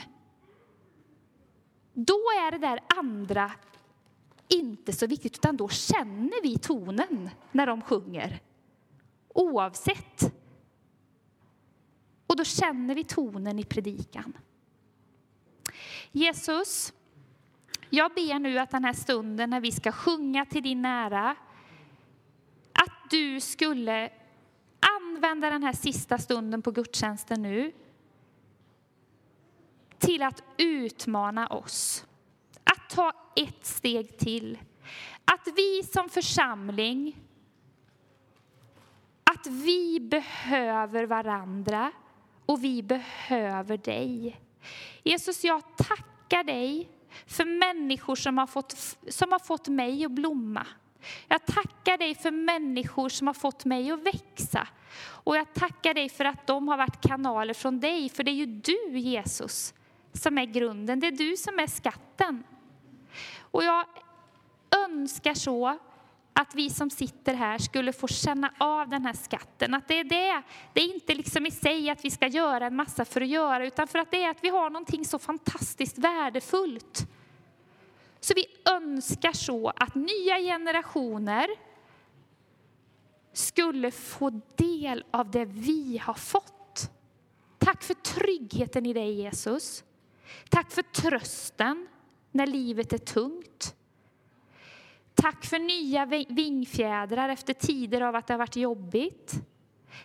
Då 1.94 2.14
är 2.14 2.52
det 2.52 2.58
där 2.58 2.80
andra 2.98 3.52
inte 4.54 4.94
så 4.94 5.08
viktigt, 5.08 5.38
utan 5.38 5.58
då 5.58 5.70
känner 5.70 6.42
vi 6.44 6.58
tonen 6.58 7.30
när 7.52 7.68
de 7.68 7.82
sjunger. 7.82 8.40
Oavsett. 9.28 10.34
Och 12.28 12.36
då 12.36 12.44
känner 12.44 12.96
vi 12.96 13.04
tonen 13.04 13.60
i 13.60 13.64
predikan. 13.64 14.38
Jesus, 16.12 16.94
jag 17.90 18.14
ber 18.14 18.40
nu 18.40 18.60
att 18.60 18.72
den 18.72 18.84
här 18.84 18.94
stunden 18.94 19.50
när 19.50 19.62
vi 19.62 19.72
ska 19.72 19.92
sjunga 19.92 20.46
till 20.46 20.64
din 20.64 20.82
nära, 20.82 21.36
att 22.74 23.10
du 23.10 23.40
skulle 23.40 24.10
använda 24.80 25.50
den 25.50 25.64
här 25.64 25.74
sista 25.74 26.18
stunden 26.18 26.62
på 26.62 26.72
gudstjänsten 26.72 27.42
nu 27.42 27.72
till 29.98 30.22
att 30.22 30.44
utmana 30.58 31.48
oss. 31.48 32.06
Ta 32.94 33.14
ett 33.36 33.66
steg 33.66 34.18
till. 34.18 34.60
Att 35.26 35.48
vi 35.56 35.84
som 35.84 36.10
församling, 36.10 37.18
att 39.24 39.48
vi 39.48 40.00
behöver 40.00 41.04
varandra 41.04 41.92
och 42.46 42.64
vi 42.64 42.84
behöver 42.84 43.78
dig. 43.78 44.42
Jesus, 45.04 45.44
jag 45.44 45.62
tackar 45.78 46.44
dig 46.44 46.90
för 47.28 47.46
människor 47.46 48.16
som 48.16 48.38
har 48.38 48.48
fått, 48.48 48.98
som 49.08 49.32
har 49.32 49.40
fått 49.40 49.68
mig 49.68 50.06
att 50.06 50.12
blomma. 50.12 50.68
Jag 51.28 51.46
tackar 51.46 51.98
dig 51.98 52.16
för 52.16 52.32
människor 52.32 53.10
som 53.10 53.28
har 53.28 53.34
fått 53.34 53.66
mig 53.66 53.92
att 53.92 54.04
växa. 54.04 54.68
Och 55.02 55.38
jag 55.38 55.54
tackar 55.54 55.94
dig 55.94 56.10
för 56.10 56.26
att 56.26 56.48
de 56.48 56.68
har 56.68 56.78
varit 56.78 57.02
kanaler 57.02 57.54
från 57.54 57.80
dig, 57.80 58.10
för 58.10 58.24
det 58.24 58.32
är 58.32 58.36
ju 58.36 58.46
du, 58.46 59.00
Jesus, 59.00 59.74
som 60.14 60.38
är 60.38 60.46
grunden. 60.46 61.00
Det 61.00 61.08
är 61.08 61.12
du 61.12 61.38
som 61.38 61.60
är 61.60 61.68
skatten. 61.68 62.44
Och 63.52 63.64
jag 63.64 63.86
önskar 64.86 65.34
så 65.34 65.78
att 66.34 66.56
vi 66.56 66.70
som 66.70 66.90
sitter 66.90 67.34
här 67.34 67.58
skulle 67.58 67.94
få 67.94 68.08
känna 68.08 68.54
av 68.58 68.90
den 68.90 69.06
här 69.06 69.14
skatten. 69.14 69.74
Att 69.74 69.88
det 69.88 70.00
är 70.00 70.04
det. 70.04 70.42
Det 70.74 70.82
är 70.82 70.94
inte 70.94 71.16
liksom 71.16 71.46
i 71.46 71.52
sig 71.52 71.90
att 71.90 72.06
vi 72.06 72.12
ska 72.12 72.28
göra 72.28 72.68
en 72.68 72.76
massa 72.76 73.06
för 73.06 73.22
att 73.22 73.28
göra, 73.28 73.66
utan 73.66 73.88
för 73.88 74.00
att 74.00 74.12
det 74.12 74.24
är 74.24 74.30
att 74.30 74.44
vi 74.44 74.50
har 74.50 74.70
någonting 74.70 75.06
så 75.06 75.20
fantastiskt 75.20 75.98
värdefullt. 75.98 77.08
Så 78.20 78.34
vi 78.36 78.46
önskar 78.72 79.34
så 79.34 79.70
att 79.70 79.96
nya 79.96 80.38
generationer 80.40 81.48
skulle 83.34 83.92
få 83.92 84.42
del 84.56 85.04
av 85.12 85.32
det 85.32 85.46
vi 85.46 85.98
har 85.98 86.14
fått. 86.14 86.92
Tack 87.58 87.84
för 87.84 87.94
tryggheten 87.94 88.86
i 88.86 88.94
dig 88.94 89.14
Jesus. 89.14 89.84
Tack 90.50 90.72
för 90.72 90.82
trösten 90.82 91.88
när 92.32 92.48
livet 92.48 92.94
är 92.94 92.98
tungt. 92.98 93.76
Tack 95.14 95.46
för 95.46 95.60
nya 95.60 96.06
vingfjädrar 96.30 97.30
efter 97.30 97.54
tider 97.54 98.02
av 98.02 98.16
att 98.16 98.28
det 98.28 98.34
har 98.34 98.38
varit 98.38 98.56
jobbigt. 98.56 99.34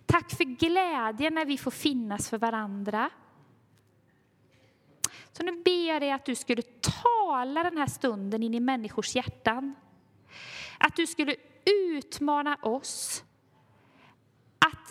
Tack 0.07 0.31
för 0.31 0.45
glädje 0.45 1.31
när 1.31 1.45
vi 1.45 1.59
får 1.59 1.71
finnas 1.71 2.31
för 2.31 2.39
varandra. 2.39 3.11
Så 5.33 5.43
nu 5.43 5.63
ber 5.63 5.89
jag 5.89 6.03
dig 6.03 6.13
att 6.13 6.25
du 6.25 6.35
skulle 6.35 6.63
tala 6.63 7.63
den 7.63 7.77
här 7.77 7.87
stunden 7.87 8.43
in 8.43 8.55
i 8.55 8.61
människors 8.61 9.17
hjärtan. 9.17 9.75
Att 10.79 10.97
du 10.97 11.07
skulle 11.07 11.37
utmana 11.65 12.57
oss 12.63 13.25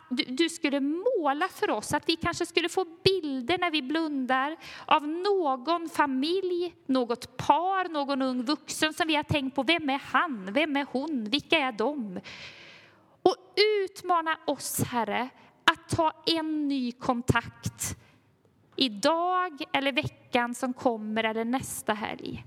du, 0.09 0.23
du, 0.23 0.49
skulle 0.49 0.79
måla 0.79 1.47
för 1.47 1.69
oss, 1.69 1.93
att 1.93 2.09
vi 2.09 2.15
kanske 2.15 2.45
skulle 2.45 2.69
få 2.69 2.85
bilder 3.03 3.57
när 3.57 3.71
vi 3.71 3.81
blundar 3.81 4.55
av 4.85 5.07
någon 5.07 5.89
familj, 5.89 6.75
något 6.85 7.37
par, 7.37 7.89
någon 7.89 8.21
ung 8.21 8.43
vuxen 8.43 8.93
som 8.93 9.07
vi 9.07 9.15
har 9.15 9.23
tänkt 9.23 9.55
på. 9.55 9.63
Vem 9.63 9.89
är 9.89 10.01
han? 10.03 10.53
Vem 10.53 10.77
är 10.77 10.85
hon? 10.91 11.23
Vilka 11.23 11.57
är 11.57 11.71
de? 11.71 12.19
Och 13.21 13.35
utmana 13.83 14.37
oss, 14.45 14.83
Herre, 14.83 15.29
att 15.63 15.89
ta 15.89 16.13
en 16.25 16.67
ny 16.67 16.91
kontakt 16.91 17.97
idag 18.75 19.63
eller 19.73 19.91
veckan 19.91 20.55
som 20.55 20.73
kommer 20.73 21.23
eller 21.23 21.45
nästa 21.45 21.93
helg. 21.93 22.45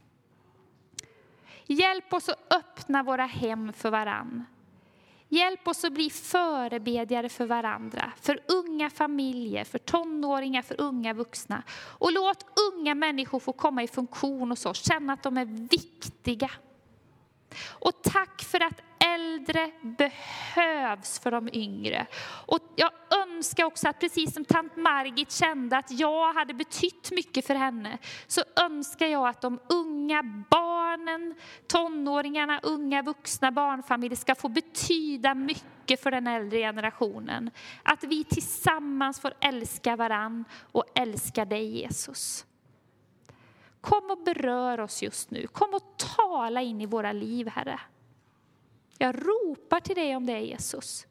Hjälp 1.66 2.12
oss 2.12 2.28
att 2.28 2.54
öppna 2.54 3.02
våra 3.02 3.26
hem 3.26 3.72
för 3.72 3.90
varann. 3.90 4.44
Hjälp 5.28 5.68
oss 5.68 5.84
att 5.84 5.92
bli 5.92 6.10
förebedjare 6.10 7.28
för 7.28 7.46
varandra, 7.46 8.12
för 8.20 8.40
unga 8.48 8.90
familjer, 8.90 9.64
för 9.64 9.78
tonåringar, 9.78 10.62
för 10.62 10.80
unga 10.80 11.14
vuxna. 11.14 11.62
Och 11.70 12.12
låt 12.12 12.46
unga 12.72 12.94
människor 12.94 13.40
få 13.40 13.52
komma 13.52 13.82
i 13.82 13.88
funktion 13.88 14.50
hos 14.50 14.66
oss, 14.66 14.84
känna 14.84 15.12
att 15.12 15.22
de 15.22 15.38
är 15.38 15.68
viktiga. 15.70 16.50
Och 17.68 18.02
tack 18.02 18.42
för 18.42 18.62
att 18.62 18.82
äldre 19.00 19.70
behövs 19.82 21.20
för 21.20 21.30
de 21.30 21.48
yngre. 21.52 22.06
Och 22.46 22.58
jag 22.76 22.90
önskar 23.24 23.64
också 23.64 23.88
att 23.88 24.00
precis 24.00 24.34
som 24.34 24.44
tant 24.44 24.76
Margit 24.76 25.32
kände 25.32 25.76
att 25.76 25.90
jag 25.90 26.32
hade 26.32 26.54
betytt 26.54 27.10
mycket 27.10 27.46
för 27.46 27.54
henne, 27.54 27.98
så 28.26 28.42
önskar 28.60 29.06
jag 29.06 29.28
att 29.28 29.40
de 29.40 29.60
unga 29.68 30.22
barnen, 30.50 31.34
tonåringarna, 31.66 32.60
unga 32.62 33.02
vuxna, 33.02 33.52
barnfamiljer 33.52 34.16
ska 34.16 34.34
få 34.34 34.48
betyda 34.48 35.34
mycket 35.34 36.02
för 36.02 36.10
den 36.10 36.26
äldre 36.26 36.58
generationen. 36.58 37.50
Att 37.82 38.04
vi 38.04 38.24
tillsammans 38.24 39.20
får 39.20 39.34
älska 39.40 39.96
varann 39.96 40.44
och 40.72 40.84
älska 40.94 41.44
dig 41.44 41.64
Jesus. 41.64 42.46
Kom 43.80 44.10
och 44.10 44.24
berör 44.24 44.80
oss 44.80 45.02
just 45.02 45.30
nu. 45.30 45.46
Kom 45.46 45.74
och 45.74 45.96
tala 46.16 46.62
in 46.62 46.80
i 46.80 46.86
våra 46.86 47.12
liv, 47.12 47.48
Herre. 47.48 47.80
Jag 48.98 49.14
ropar 49.14 49.80
till 49.80 49.94
dig 49.94 50.16
om 50.16 50.26
det, 50.26 50.40
Jesus. 50.40 51.06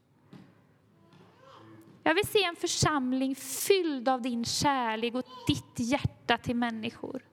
Jag 2.03 2.15
vill 2.15 2.27
se 2.27 2.43
en 2.43 2.55
församling 2.55 3.35
fylld 3.35 4.09
av 4.09 4.21
din 4.21 4.45
kärlek 4.45 5.15
och 5.15 5.23
ditt 5.47 5.89
hjärta 5.89 6.38
till 6.38 6.55
människor. 6.55 7.25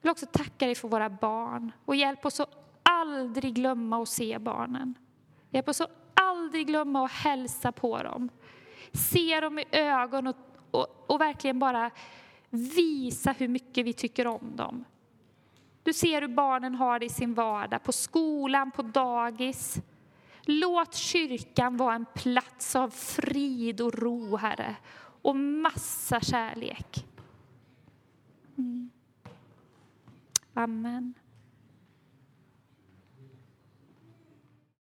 Jag 0.00 0.08
vill 0.08 0.10
också 0.10 0.26
tacka 0.26 0.66
dig 0.66 0.74
för 0.74 0.88
våra 0.88 1.10
barn 1.10 1.72
och 1.84 1.96
hjälp 1.96 2.26
oss 2.26 2.40
att 2.40 2.80
aldrig 2.82 3.54
glömma 3.54 4.02
att 4.02 4.08
se 4.08 4.38
barnen. 4.38 4.94
Hjälp 5.50 5.68
oss 5.68 5.80
att 5.80 5.90
aldrig 6.14 6.66
glömma 6.66 7.04
att 7.04 7.12
hälsa 7.12 7.72
på 7.72 8.02
dem. 8.02 8.28
Se 8.92 9.40
dem 9.40 9.58
i 9.58 9.64
ögonen 9.72 10.34
och, 10.70 10.80
och, 10.80 11.10
och 11.10 11.20
verkligen 11.20 11.58
bara 11.58 11.90
visa 12.50 13.32
hur 13.32 13.48
mycket 13.48 13.86
vi 13.86 13.92
tycker 13.92 14.26
om 14.26 14.56
dem. 14.56 14.84
Du 15.84 15.92
ser 15.92 16.20
hur 16.20 16.28
barnen 16.28 16.74
har 16.74 16.98
det 16.98 17.06
i 17.06 17.08
sin 17.08 17.34
vardag, 17.34 17.82
på 17.82 17.92
skolan, 17.92 18.70
på 18.70 18.82
dagis. 18.82 19.76
Låt 20.42 20.94
kyrkan 20.94 21.76
vara 21.76 21.94
en 21.94 22.06
plats 22.14 22.76
av 22.76 22.90
frid 22.90 23.80
och 23.80 23.94
ro, 23.94 24.36
Herre, 24.36 24.76
och 25.22 25.36
massa 25.36 26.20
kärlek. 26.20 27.06
Mm. 28.58 28.90
Amen. 30.54 31.14